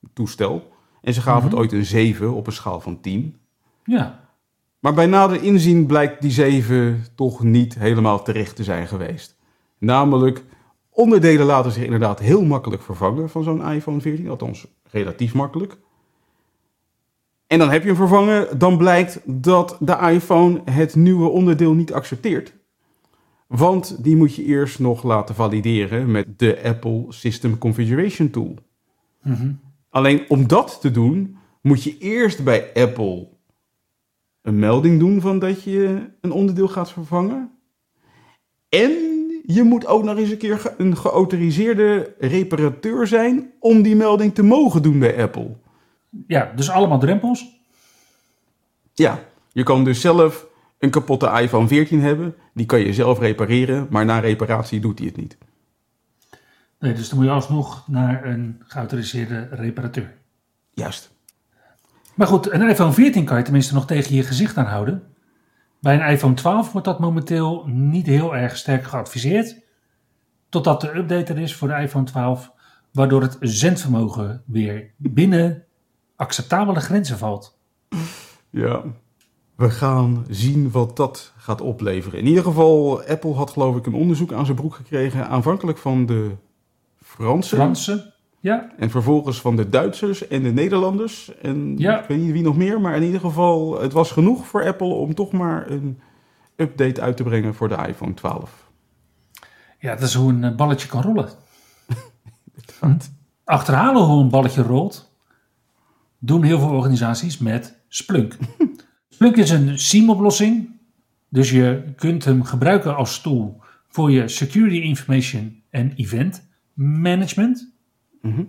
het 0.02 0.10
toestel. 0.16 0.72
En 1.02 1.14
ze 1.14 1.22
gaven 1.22 1.42
Mhm. 1.44 1.50
het 1.50 1.60
ooit 1.60 1.72
een 1.72 1.86
7 1.86 2.34
op 2.34 2.48
een 2.48 2.54
schaal 2.54 2.82
van 2.82 3.02
10. 3.02 3.36
ja. 3.84 4.20
Maar 4.80 4.94
bij 4.94 5.06
nader 5.06 5.44
inzien 5.44 5.86
blijkt 5.86 6.22
die 6.22 6.32
7 6.32 7.06
toch 7.16 7.44
niet 7.44 7.76
helemaal 7.76 8.24
terecht 8.24 8.56
te 8.56 8.64
zijn 8.64 8.88
geweest. 8.88 9.36
Namelijk 9.78 10.44
onderdelen 11.02 11.46
laten 11.46 11.72
zich 11.72 11.84
inderdaad 11.84 12.20
heel 12.20 12.44
makkelijk 12.44 12.82
vervangen 12.82 13.30
van 13.30 13.44
zo'n 13.44 13.66
iPhone 13.72 14.02
14, 14.02 14.30
althans 14.30 14.68
relatief 14.84 15.34
makkelijk. 15.34 15.78
En 17.48 17.60
dan 17.60 17.70
heb 17.70 17.82
je 17.82 17.88
hem 17.88 17.98
vervangen, 17.98 18.60
dan 18.60 18.78
blijkt 18.78 19.22
dat 19.26 19.78
de 19.80 19.98
iPhone 20.12 20.62
het 20.66 20.96
nieuwe 20.96 21.30
onderdeel 21.30 21.74
niet 21.74 21.94
accepteert. 21.94 22.54
Want 23.48 24.04
die 24.04 24.16
moet 24.16 24.36
je 24.36 24.44
eerst 24.44 24.80
nog 24.80 25.04
laten 25.04 25.36
valideren 25.36 26.12
met 26.12 26.40
de 26.40 26.62
Apple 26.64 27.06
System 27.10 27.58
Configuration 27.58 28.30
Tool. 28.30 28.56
Mhm. 29.22 29.52
Alleen 29.90 30.26
om 30.28 30.48
dat 30.48 30.78
te 30.82 30.92
doen, 30.92 31.38
moet 31.62 31.84
je 31.84 31.98
eerst 31.98 32.44
bij 32.44 32.70
Apple 32.74 33.28
een 34.42 34.60
melding 34.60 35.00
doen 35.00 35.22
van 35.22 35.40
dat 35.40 35.64
je 35.64 36.10
een 36.22 36.32
onderdeel 36.32 36.68
gaat 36.68 36.92
vervangen. 36.92 37.52
En 38.70 39.11
je 39.46 39.64
moet 39.64 39.88
ook 39.88 40.04
nog 40.04 40.18
eens 40.18 40.30
een 40.30 40.38
keer 40.38 40.74
een 40.78 40.98
geautoriseerde 40.98 42.16
reparateur 42.20 43.08
zijn 43.08 43.52
om 43.60 43.82
die 43.82 43.96
melding 43.96 44.34
te 44.36 44.44
mogen 44.44 44.82
doen 44.82 45.00
bij 45.00 45.22
Apple. 45.24 45.56
Ja, 46.28 46.52
dus 46.56 46.70
allemaal 46.70 47.00
drempels. 47.00 47.60
Ja, 48.94 49.20
je 49.52 49.64
kan 49.64 49.84
dus 49.84 50.02
zelf 50.02 50.48
een 50.80 50.90
kapotte 50.90 51.40
iPhone 51.42 51.68
14 51.68 52.02
hebben. 52.02 52.36
Die 52.54 52.66
kan 52.66 52.80
je 52.80 52.94
zelf 52.94 53.20
repareren, 53.20 53.88
maar 53.90 54.06
na 54.06 54.20
reparatie 54.20 54.80
doet 54.80 55.00
hij 55.00 55.08
het 55.08 55.18
niet. 55.18 55.38
Nee, 56.80 56.94
dus 56.94 57.10
dan 57.10 57.18
moet 57.18 57.28
je 57.28 57.34
alsnog 57.34 57.88
naar 57.88 58.26
een 58.26 58.62
geautoriseerde 58.68 59.48
reparateur. 59.52 60.14
Juist. 60.70 61.12
Maar 62.16 62.28
goed, 62.28 62.52
een 62.52 62.70
iPhone 62.70 62.92
14 62.92 63.26
kan 63.26 63.38
je 63.38 63.44
tenminste 63.44 63.74
nog 63.74 63.86
tegen 63.86 64.16
je 64.16 64.24
gezicht 64.24 64.58
aanhouden. 64.58 65.04
Bij 65.82 65.94
een 65.94 66.10
iPhone 66.10 66.34
12 66.34 66.72
wordt 66.72 66.88
dat 66.88 67.00
momenteel 67.00 67.64
niet 67.68 68.06
heel 68.06 68.36
erg 68.36 68.58
sterk 68.58 68.84
geadviseerd. 68.84 69.60
Totdat 70.50 70.82
de 70.82 70.96
update 70.96 71.34
er 71.34 71.40
is 71.40 71.56
voor 71.56 71.68
de 71.68 71.74
iPhone 71.74 72.06
12, 72.06 72.52
waardoor 72.92 73.22
het 73.22 73.38
zendvermogen 73.40 74.44
weer 74.46 74.92
binnen 74.98 75.66
acceptabele 76.16 76.80
grenzen 76.80 77.18
valt. 77.18 77.60
Ja. 78.50 78.84
We 79.56 79.70
gaan 79.70 80.26
zien 80.30 80.72
wat 80.72 80.96
dat 80.96 81.34
gaat 81.38 81.62
opleveren. 81.62 82.20
In 82.20 82.28
ieder 82.28 82.44
geval, 82.44 83.04
Apple 83.04 83.34
had 83.34 83.52
geloof 83.52 83.76
ik 83.76 83.86
een 83.86 83.94
onderzoek 83.94 84.34
aan 84.34 84.46
zijn 84.46 84.58
broek 84.58 84.76
gekregen. 84.76 85.28
Aanvankelijk 85.28 85.78
van 85.78 86.06
de 86.06 86.36
Fransen. 87.02 87.58
Fransen, 87.58 88.11
ja, 88.42 88.72
En 88.78 88.90
vervolgens 88.90 89.42
van 89.42 89.56
de 89.56 89.70
Duitsers 89.70 90.28
en 90.28 90.44
de 90.44 90.52
Nederlanders. 90.52 91.38
En 91.42 91.78
Ja. 91.78 92.02
ik 92.02 92.08
weet 92.08 92.20
niet 92.20 92.32
wie 92.32 92.42
nog 92.44 92.58
meer. 92.58 92.82
Maar 92.82 92.96
in 92.96 93.04
ieder 93.04 93.20
geval, 93.20 93.82
het 93.82 93.94
was 93.94 94.12
genoeg 94.12 94.48
voor 94.48 94.66
Apple 94.66 94.88
om 94.94 95.14
toch 95.14 95.32
maar 95.32 95.70
een 95.70 96.00
update 96.56 97.02
uit 97.02 97.18
te 97.18 97.24
brengen 97.24 97.54
voor 97.56 97.70
de 97.70 97.78
iPhone 97.88 98.14
12. 98.14 98.70
ja, 99.80 99.96
dat 99.96 100.08
is 100.08 100.14
hoe 100.14 100.30
een 100.32 100.44
eh, 100.44 100.56
balletje 100.56 100.88
kan 100.88 101.02
rollen. 101.02 101.30
Achterhalen 103.44 104.04
hoe 104.04 104.22
een 104.22 104.30
balletje 104.30 104.62
rolt, 104.62 105.14
doen 106.20 106.44
heel 106.44 106.60
veel 106.60 106.70
organisaties 106.70 107.38
met 107.38 107.80
Splunk. 107.88 108.38
Splunk 109.10 109.36
is 109.36 109.50
een 109.50 109.80
SIEM-oplossing, 109.80 110.70
dus 111.30 111.50
je 111.52 111.84
kunt 111.96 112.26
hem 112.26 112.44
gebruiken 112.44 112.96
als 112.96 113.22
tool 113.22 113.62
voor 113.88 114.12
je 114.12 114.28
security 114.28 114.76
information 114.76 115.62
en 115.70 115.94
event 115.96 116.48
management. 116.74 117.71
Mhm. 118.22 118.44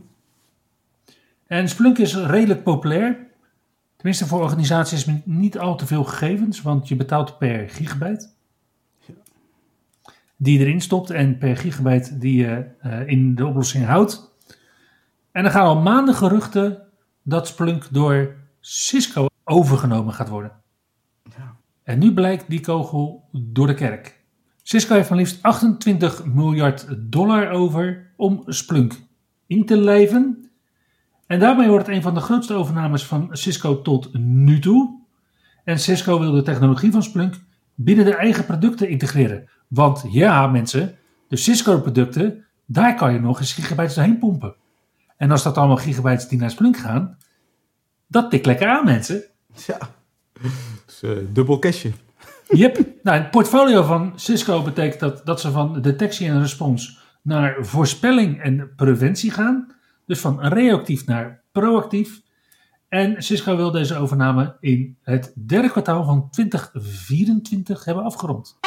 En 1.47 1.69
Splunk 1.69 1.99
is 1.99 2.15
redelijk 2.15 2.63
populair, 2.63 3.27
tenminste 3.97 4.27
voor 4.27 4.43
organisaties 4.43 5.05
met 5.05 5.27
niet 5.27 5.59
al 5.59 5.77
te 5.77 5.87
veel 5.87 6.05
gegevens, 6.05 6.63
want 6.63 6.89
je 6.89 6.97
betaalt 6.97 7.39
per 7.39 7.69
gigabyte 7.69 8.31
die 10.43 10.59
je 10.59 10.65
erin 10.65 10.81
stopt 10.81 11.11
en 11.11 11.39
per 11.39 11.57
gigabyte 11.57 12.19
die 12.19 12.37
je 12.37 12.65
eh, 12.79 13.09
in 13.09 13.35
de 13.35 13.47
oplossing 13.47 13.85
houdt. 13.85 14.31
En 15.33 15.45
er 15.45 15.51
gaan 15.51 15.67
al 15.67 15.81
maanden 15.81 16.15
geruchten 16.15 16.83
dat 17.23 17.49
Splunk 17.49 17.89
door 17.91 18.35
Cisco 18.61 19.27
overgenomen 19.45 20.15
gaat 20.15 20.29
worden. 20.29 20.53
Ja. 21.37 21.57
En 21.83 21.99
nu 21.99 22.15
blijkt 22.15 22.49
die 22.49 22.61
kogel 22.61 23.29
door 23.33 23.67
de 23.67 23.75
kerk. 23.75 24.21
Cisco 24.63 24.95
heeft 24.95 25.09
maar 25.09 25.19
liefst 25.19 25.43
28 25.43 26.25
miljard 26.25 26.87
dollar 26.99 27.51
over 27.51 28.11
om 28.17 28.43
Splunk 28.47 29.01
in 29.46 29.66
te 29.66 29.76
lijven. 29.76 30.50
En 31.26 31.40
daarmee 31.40 31.68
wordt 31.68 31.87
het 31.87 31.96
een 31.96 32.02
van 32.02 32.14
de 32.14 32.20
grootste 32.20 32.55
overnames 32.55 33.07
van 33.07 33.28
Cisco 33.33 33.83
tot 33.83 34.14
nu 34.18 34.59
toe. 34.59 35.00
En 35.64 35.78
Cisco 35.78 36.18
wil 36.18 36.33
de 36.33 36.42
technologie 36.42 36.90
van 36.92 37.02
Splunk 37.02 37.35
binnen 37.74 38.05
de 38.05 38.14
eigen 38.14 38.44
producten 38.44 38.88
integreren. 38.88 39.48
Want 39.68 40.05
ja, 40.11 40.46
mensen, 40.46 40.98
de 41.28 41.37
Cisco-producten, 41.37 42.44
daar 42.66 42.94
kan 42.94 43.12
je 43.12 43.20
nog 43.20 43.40
eens 43.40 43.52
gigabytes 43.52 43.94
doorheen 43.94 44.18
pompen. 44.18 44.55
En 45.16 45.31
als 45.31 45.42
dat 45.42 45.57
allemaal 45.57 45.76
gigabytes 45.76 46.28
die 46.28 46.38
naar 46.38 46.50
Splunk 46.50 46.76
gaan, 46.76 47.18
dat 48.07 48.31
tikt 48.31 48.46
lekker 48.46 48.68
aan, 48.68 48.85
mensen. 48.85 49.22
Ja. 49.66 49.78
Dus, 50.87 51.02
eh, 51.02 51.11
dubbel 51.33 51.59
cashje. 51.59 51.92
Yep. 52.48 52.78
Nou, 53.02 53.18
het 53.18 53.31
portfolio 53.31 53.83
van 53.83 54.12
Cisco 54.16 54.62
betekent 54.62 55.00
dat, 55.00 55.26
dat 55.26 55.40
ze 55.40 55.50
van 55.50 55.83
detectie 55.83 56.28
en 56.28 56.40
respons 56.40 57.02
naar 57.23 57.57
voorspelling 57.65 58.41
en 58.41 58.73
preventie 58.77 59.31
gaan. 59.31 59.75
Dus 60.07 60.21
van 60.21 60.41
reactief 60.41 61.07
naar 61.07 61.43
proactief. 61.53 62.21
En 62.89 63.23
Cisco 63.23 63.57
wil 63.57 63.71
deze 63.71 63.97
overname 63.97 64.57
in 64.61 64.97
het 65.03 65.33
derde 65.47 65.71
kwartaal 65.71 66.05
van 66.05 66.31
2024 66.31 67.85
hebben 67.85 68.05
afgerond. 68.05 68.59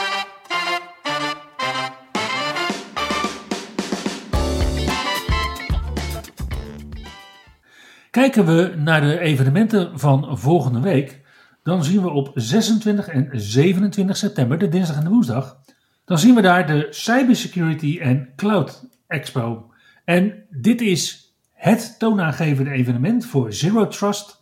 Kijken 8.12 8.46
we 8.46 8.74
naar 8.78 9.02
de 9.02 9.20
evenementen 9.20 10.00
van 10.00 10.38
volgende 10.38 10.80
week, 10.80 11.22
dan 11.63 11.84
zien 11.84 12.02
we 12.02 12.10
op 12.10 12.32
26 12.34 13.08
en 13.08 13.30
27 13.32 14.18
september, 14.18 14.58
de 14.58 14.70
dinsdag 14.70 14.98
en 14.98 15.04
de 15.04 15.10
woensdag, 15.10 15.58
dan 16.06 16.20
zien 16.20 16.36
we 16.36 16.41
daar 16.41 16.68
de 16.68 16.88
Cybersecurity 16.89 18.00
en 18.00 18.30
Cloud 18.36 18.88
Expo. 19.08 19.74
En 20.04 20.46
dit 20.50 20.82
is 20.82 21.34
het 21.52 21.96
toonaangevende 22.00 22.72
evenement 22.72 23.26
voor 23.26 23.54
Zero 23.54 23.88
Trust, 23.88 24.39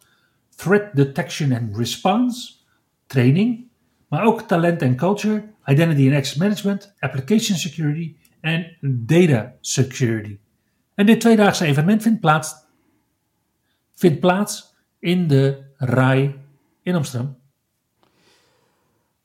Threat 0.55 0.95
Detection 0.95 1.53
and 1.53 1.77
Response, 1.77 2.53
training, 3.07 3.67
maar 4.07 4.25
ook 4.25 4.41
talent 4.41 4.81
en 4.81 4.95
culture, 4.95 5.43
identity 5.65 6.07
and 6.07 6.15
access 6.15 6.35
management, 6.35 6.93
application 6.99 7.57
security 7.57 8.15
en 8.41 8.77
data 8.81 9.53
security. 9.61 10.37
En 10.95 11.05
dit 11.05 11.19
tweedaagse 11.19 11.65
evenement 11.65 12.01
vindt 12.01 12.19
plaats, 12.19 12.55
vindt 13.95 14.19
plaats 14.19 14.75
in 14.99 15.27
de 15.27 15.63
RAI 15.77 16.35
in 16.81 16.95
Amsterdam. 16.95 17.42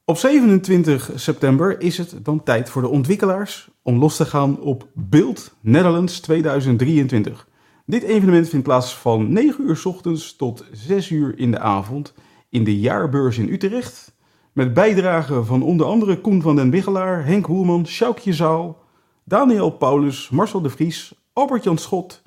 Op 0.09 0.17
27 0.17 1.11
september 1.15 1.81
is 1.81 1.99
het 1.99 2.15
dan 2.23 2.43
tijd 2.43 2.71
voor 2.71 2.83
de 2.83 2.89
ontwikkelaars 2.89 3.71
om 3.83 3.99
los 3.99 4.17
te 4.17 4.25
gaan 4.25 4.61
op 4.61 4.89
Build 4.95 5.55
Netherlands 5.61 6.21
2023. 6.21 7.49
Dit 7.87 8.03
evenement 8.03 8.49
vindt 8.49 8.65
plaats 8.65 8.97
van 8.97 9.33
9 9.33 9.65
uur 9.65 9.77
's 9.77 9.85
ochtends 9.85 10.37
tot 10.37 10.65
6 10.73 11.11
uur 11.11 11.39
in 11.39 11.51
de 11.51 11.59
avond 11.59 12.15
in 12.49 12.65
de 12.65 12.81
jaarbeurs 12.81 13.39
in 13.39 13.49
Utrecht. 13.49 14.15
Met 14.53 14.75
bijdragen 14.75 15.47
van 15.47 15.63
onder 15.63 15.87
andere 15.87 16.21
Koen 16.21 16.43
van 16.43 16.57
den 16.57 16.71
Wiggelaar, 16.71 17.25
Henk 17.25 17.47
Hoelman, 17.47 17.87
Sjoukje 17.87 18.33
Zaal, 18.33 18.83
Daniel 19.25 19.71
Paulus, 19.71 20.29
Marcel 20.29 20.61
de 20.61 20.71
Vries, 20.71 21.15
Albert-Jan 21.33 21.79
Schot 21.79 22.23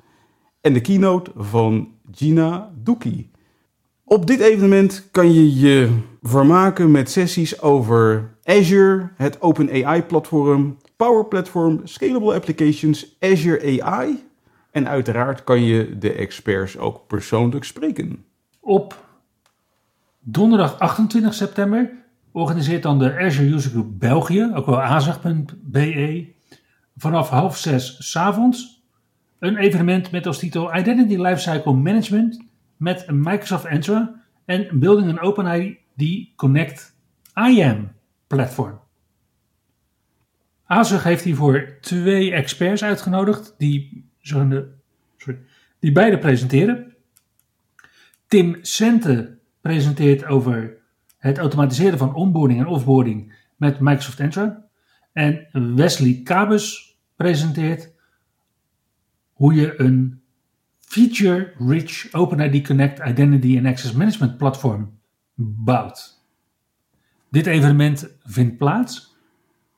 en 0.60 0.72
de 0.72 0.80
keynote 0.80 1.30
van 1.36 1.88
Gina 2.10 2.72
Doekie. 2.82 3.30
Op 4.12 4.26
dit 4.26 4.40
evenement 4.40 5.08
kan 5.10 5.32
je 5.32 5.60
je 5.60 5.98
vermaken 6.22 6.90
met 6.90 7.10
sessies 7.10 7.60
over 7.60 8.34
Azure, 8.44 9.10
het 9.16 9.40
OpenAI-platform, 9.40 10.76
Power 10.96 11.26
Platform, 11.26 11.80
Scalable 11.84 12.34
Applications, 12.34 13.16
Azure 13.20 13.82
AI. 13.82 14.24
En 14.70 14.88
uiteraard 14.88 15.44
kan 15.44 15.62
je 15.62 15.98
de 15.98 16.12
experts 16.12 16.78
ook 16.78 17.06
persoonlijk 17.06 17.64
spreken. 17.64 18.24
Op 18.60 19.04
donderdag 20.20 20.78
28 20.78 21.34
september 21.34 21.90
organiseert 22.32 22.82
dan 22.82 22.98
de 22.98 23.18
Azure 23.18 23.54
User 23.54 23.70
Group 23.70 23.98
België, 23.98 24.50
ook 24.54 24.66
wel 24.66 24.80
azag.be, 24.80 26.26
vanaf 26.96 27.28
half 27.28 27.56
zes 27.56 27.96
's 27.98 28.16
avonds 28.16 28.82
een 29.38 29.56
evenement 29.56 30.10
met 30.10 30.26
als 30.26 30.38
titel 30.38 30.76
Identity 30.76 31.16
Lifecycle 31.16 31.74
Management 31.74 32.50
met 32.82 33.10
Microsoft 33.10 33.64
Entra 33.64 34.22
en 34.44 34.78
Building 34.78 35.10
an 35.10 35.20
OpenID 35.20 36.28
Connect 36.36 36.96
IAM 37.34 37.92
platform. 38.26 38.80
Azure 40.64 41.02
heeft 41.02 41.24
hiervoor 41.24 41.76
twee 41.80 42.32
experts 42.32 42.84
uitgenodigd 42.84 43.54
die, 43.58 44.04
sorry, 44.20 44.68
die 45.78 45.92
beide 45.92 46.18
presenteren. 46.18 46.94
Tim 48.26 48.58
Sente 48.62 49.38
presenteert 49.60 50.24
over 50.24 50.76
het 51.18 51.38
automatiseren 51.38 51.98
van 51.98 52.14
onboarding 52.14 52.60
en 52.60 52.66
offboarding 52.66 53.34
met 53.56 53.80
Microsoft 53.80 54.20
Entra. 54.20 54.64
En 55.12 55.48
Wesley 55.76 56.20
Kabus 56.24 56.96
presenteert 57.16 57.92
hoe 59.32 59.54
je 59.54 59.80
een 59.80 60.21
feature-rich 60.92 62.08
OpenID 62.12 62.66
Connect 62.66 63.00
Identity 63.00 63.56
and 63.56 63.66
Access 63.66 63.92
Management 63.92 64.36
platform 64.36 64.98
bouwt. 65.34 66.20
Dit 67.30 67.46
evenement 67.46 68.08
vindt 68.22 68.56
plaats 68.56 69.16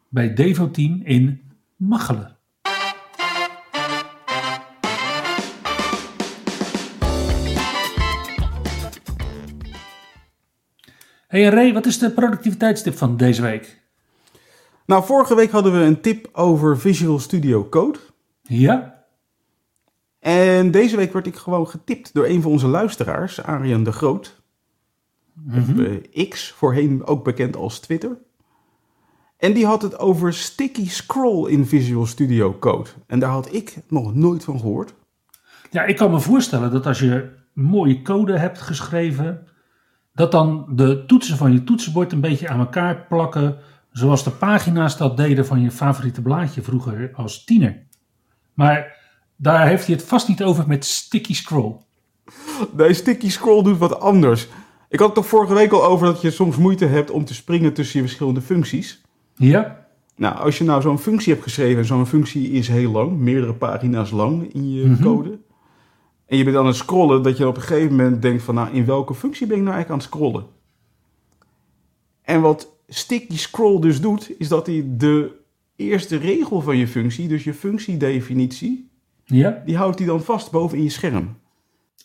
bij 0.08 0.34
Devo 0.34 0.70
Team 0.70 1.00
in 1.04 1.42
Machelen. 1.76 2.36
Hey 11.26 11.44
Ray, 11.44 11.72
wat 11.72 11.86
is 11.86 11.98
de 11.98 12.10
productiviteitstip 12.10 12.96
van 12.96 13.16
deze 13.16 13.42
week? 13.42 13.82
Nou, 14.86 15.04
vorige 15.04 15.34
week 15.34 15.50
hadden 15.50 15.72
we 15.72 15.78
een 15.78 16.00
tip 16.00 16.28
over 16.32 16.78
Visual 16.78 17.18
Studio 17.18 17.68
Code. 17.68 17.98
Ja? 18.42 18.93
En 20.24 20.70
deze 20.70 20.96
week 20.96 21.12
werd 21.12 21.26
ik 21.26 21.36
gewoon 21.36 21.68
getipt 21.68 22.14
door 22.14 22.26
een 22.26 22.42
van 22.42 22.50
onze 22.50 22.66
luisteraars, 22.66 23.42
Arjan 23.42 23.84
de 23.84 23.92
Groot. 23.92 24.42
Eh, 25.50 26.28
X, 26.28 26.52
voorheen 26.52 27.06
ook 27.06 27.24
bekend 27.24 27.56
als 27.56 27.78
Twitter. 27.80 28.18
En 29.36 29.52
die 29.52 29.66
had 29.66 29.82
het 29.82 29.98
over 29.98 30.34
sticky 30.34 30.88
scroll 30.88 31.50
in 31.50 31.66
Visual 31.66 32.06
Studio 32.06 32.58
Code. 32.58 32.90
En 33.06 33.18
daar 33.18 33.30
had 33.30 33.54
ik 33.54 33.76
nog 33.88 34.14
nooit 34.14 34.44
van 34.44 34.58
gehoord. 34.58 34.94
Ja, 35.70 35.84
ik 35.84 35.96
kan 35.96 36.10
me 36.10 36.20
voorstellen 36.20 36.70
dat 36.70 36.86
als 36.86 36.98
je 36.98 37.30
mooie 37.52 38.02
code 38.02 38.38
hebt 38.38 38.60
geschreven, 38.60 39.46
dat 40.12 40.32
dan 40.32 40.66
de 40.70 41.04
toetsen 41.06 41.36
van 41.36 41.52
je 41.52 41.64
toetsenbord 41.64 42.12
een 42.12 42.20
beetje 42.20 42.48
aan 42.48 42.60
elkaar 42.60 43.06
plakken, 43.08 43.58
zoals 43.90 44.24
de 44.24 44.30
pagina's 44.30 44.96
dat 44.96 45.16
deden 45.16 45.46
van 45.46 45.60
je 45.60 45.70
favoriete 45.70 46.22
blaadje 46.22 46.62
vroeger 46.62 47.10
als 47.14 47.44
tiener. 47.44 47.86
Maar 48.54 49.02
daar 49.36 49.66
heeft 49.68 49.86
hij 49.86 49.94
het 49.94 50.04
vast 50.04 50.28
niet 50.28 50.42
over 50.42 50.64
met 50.66 50.84
sticky 50.84 51.34
scroll. 51.34 51.76
Nee, 52.76 52.94
sticky 52.94 53.30
scroll 53.30 53.62
doet 53.62 53.78
wat 53.78 54.00
anders. 54.00 54.48
Ik 54.88 54.98
had 54.98 55.08
het 55.08 55.16
toch 55.16 55.26
vorige 55.26 55.54
week 55.54 55.72
al 55.72 55.84
over 55.84 56.06
dat 56.06 56.20
je 56.20 56.30
soms 56.30 56.56
moeite 56.56 56.84
hebt 56.86 57.10
om 57.10 57.24
te 57.24 57.34
springen 57.34 57.72
tussen 57.72 58.00
je 58.00 58.04
verschillende 58.06 58.40
functies. 58.40 59.02
Ja? 59.36 59.86
Nou, 60.16 60.36
als 60.36 60.58
je 60.58 60.64
nou 60.64 60.82
zo'n 60.82 60.98
functie 60.98 61.32
hebt 61.32 61.44
geschreven, 61.44 61.78
en 61.78 61.84
zo'n 61.84 62.06
functie 62.06 62.50
is 62.50 62.68
heel 62.68 62.90
lang, 62.90 63.18
meerdere 63.18 63.54
pagina's 63.54 64.10
lang 64.10 64.52
in 64.52 64.70
je 64.72 64.84
Mhm. 64.86 65.02
code. 65.02 65.38
En 66.26 66.36
je 66.36 66.44
bent 66.44 66.56
aan 66.56 66.66
het 66.66 66.76
scrollen, 66.76 67.22
dat 67.22 67.36
je 67.36 67.46
op 67.48 67.56
een 67.56 67.62
gegeven 67.62 67.96
moment 67.96 68.22
denkt 68.22 68.42
van, 68.42 68.54
nou, 68.54 68.72
in 68.72 68.84
welke 68.84 69.14
functie 69.14 69.46
ben 69.46 69.56
ik 69.56 69.62
nou 69.62 69.74
eigenlijk 69.74 70.02
aan 70.02 70.08
het 70.08 70.16
scrollen? 70.16 70.46
En 72.22 72.40
wat 72.40 72.68
sticky 72.88 73.36
scroll 73.36 73.80
dus 73.80 74.00
doet, 74.00 74.30
is 74.38 74.48
dat 74.48 74.66
hij 74.66 74.84
de 74.86 75.30
eerste 75.76 76.16
regel 76.16 76.60
van 76.60 76.76
je 76.76 76.88
functie, 76.88 77.28
dus 77.28 77.44
je 77.44 77.54
functiedefinitie, 77.54 78.88
Ja? 79.24 79.62
die 79.64 79.76
houdt 79.76 79.98
hij 79.98 80.08
dan 80.08 80.22
vast 80.22 80.50
boven 80.50 80.78
in 80.78 80.84
je 80.84 80.90
scherm. 80.90 81.38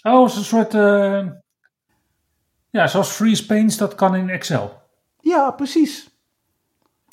Oh, 0.03 0.27
is 0.27 0.36
een 0.36 0.43
soort, 0.43 0.73
eh, 0.73 1.27
ja, 2.69 2.88
zoals 2.88 3.10
freeze 3.10 3.45
paints, 3.45 3.77
dat 3.77 3.95
kan 3.95 4.15
in 4.15 4.29
Excel. 4.29 4.82
Ja, 5.19 5.51
precies. 5.51 6.10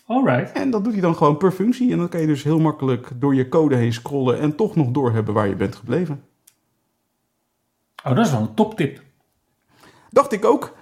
Alright. 0.07 0.53
En 0.53 0.71
dat 0.71 0.85
doet 0.85 0.92
hij 0.92 1.03
dan 1.03 1.16
gewoon 1.16 1.37
per 1.37 1.53
functie. 1.53 1.92
En 1.92 1.99
dan 1.99 2.09
kan 2.09 2.21
je 2.21 2.27
dus 2.27 2.42
heel 2.42 2.59
makkelijk 2.59 3.09
door 3.14 3.35
je 3.35 3.49
code 3.49 3.77
heen 3.77 3.92
scrollen 3.92 4.40
en 4.40 4.57
toch 4.57 4.77
nog 4.77 4.88
doorhebben 4.88 5.35
waar 5.35 5.49
je 5.49 5.57
bent 5.57 5.77
gebleven. 5.77 6.25
Oh, 8.05 8.16
dat 8.16 8.27
is 8.27 8.33
wel 8.33 8.40
een 8.40 8.55
toptip. 8.55 9.03
Dacht 10.11 10.33
ik 10.33 10.45
ook. 10.45 10.77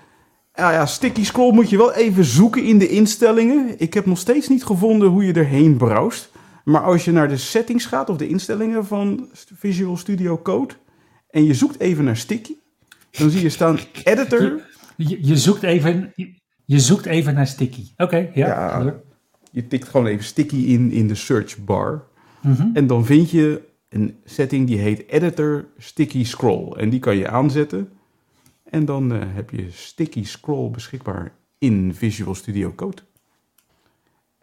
Ja, 0.55 0.73
ja, 0.73 0.87
sticky 0.87 1.25
scroll 1.25 1.53
moet 1.53 1.71
je 1.71 1.77
wel 1.77 1.93
even 1.93 2.25
zoeken 2.25 2.65
in 2.65 2.79
de 2.79 2.89
instellingen. 2.89 3.75
Ik 3.79 3.95
heb 3.95 4.07
nog 4.07 4.19
steeds 4.19 4.49
niet 4.49 4.65
gevonden 4.65 5.09
hoe 5.09 5.27
je 5.27 5.33
erheen 5.33 5.77
browst. 5.77 6.31
Maar 6.65 6.83
als 6.83 7.05
je 7.05 7.13
naar 7.13 7.29
de 7.29 7.37
settings 7.37 7.87
gaat 7.87 8.11
of 8.11 8.17
de 8.17 8.29
instellingen 8.29 8.87
van 8.87 9.29
Visual 9.33 9.97
Studio 9.97 10.39
Code 10.43 10.75
en 11.31 11.45
je 11.45 11.55
zoekt 11.55 11.81
even 11.81 12.05
naar 12.05 12.17
sticky, 12.17 12.55
dan 13.11 13.31
zie 13.31 13.43
je 13.43 13.49
staan 13.49 13.79
editor. 14.05 14.63
Je, 14.97 15.27
je, 15.27 15.37
zoekt, 15.37 15.63
even, 15.63 16.13
je, 16.65 16.81
zoekt 16.81 17.07
even 17.07 17.35
naar 17.35 17.47
sticky. 17.47 17.87
Oké, 17.97 18.31
ja. 18.35 19.03
Je 19.51 19.67
tikt 19.67 19.89
gewoon 19.89 20.07
even 20.07 20.25
sticky 20.25 20.57
in 20.57 20.91
in 20.91 21.09
de 21.09 21.15
search 21.15 21.65
bar. 21.65 22.07
Mhm. 22.41 22.69
En 22.73 22.87
dan 22.87 23.05
vind 23.05 23.31
je 23.31 23.63
een 23.89 24.17
setting 24.25 24.67
die 24.67 24.79
heet 24.79 25.09
editor 25.09 25.69
sticky 25.79 26.25
scroll. 26.25 26.73
En 26.73 26.91
die 26.91 27.01
kan 27.01 27.17
je 27.17 27.29
aanzetten. 27.29 27.89
En 28.65 28.85
dan 28.85 29.13
eh, 29.13 29.21
heb 29.25 29.51
je 29.51 29.67
sticky 29.71 30.25
scroll 30.25 30.71
beschikbaar 30.71 31.33
in 31.59 31.95
Visual 31.95 32.35
Studio 32.35 32.73
Code. 32.75 33.03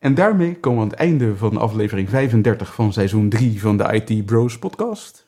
En 0.01 0.13
daarmee 0.15 0.59
komen 0.59 0.77
we 0.77 0.83
aan 0.83 0.89
het 0.89 0.99
einde 0.99 1.37
van 1.37 1.57
aflevering 1.57 2.09
35 2.09 2.73
van 2.73 2.93
seizoen 2.93 3.29
3 3.29 3.61
van 3.61 3.77
de 3.77 3.83
IT 3.93 4.25
Bros 4.25 4.59
podcast. 4.59 5.27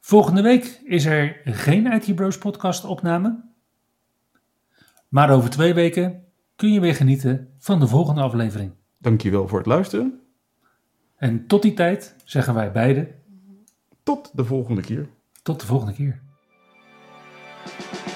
Volgende 0.00 0.42
week 0.42 0.80
is 0.84 1.04
er 1.04 1.40
geen 1.44 1.92
IT 1.92 2.14
Bros 2.14 2.38
podcast 2.38 2.84
opname. 2.84 3.44
Maar 5.08 5.30
over 5.30 5.50
twee 5.50 5.74
weken 5.74 6.24
kun 6.56 6.72
je 6.72 6.80
weer 6.80 6.94
genieten 6.94 7.54
van 7.58 7.80
de 7.80 7.86
volgende 7.86 8.20
aflevering. 8.20 8.72
Dankjewel 8.98 9.48
voor 9.48 9.58
het 9.58 9.66
luisteren. 9.66 10.20
En 11.16 11.46
tot 11.46 11.62
die 11.62 11.74
tijd 11.74 12.16
zeggen 12.24 12.54
wij 12.54 12.72
beiden 12.72 13.08
Tot 14.02 14.30
de 14.34 14.44
volgende 14.44 14.80
keer. 14.80 15.08
tot 15.42 15.60
de 15.60 15.66
volgende 15.66 15.94
keer. 15.94 16.22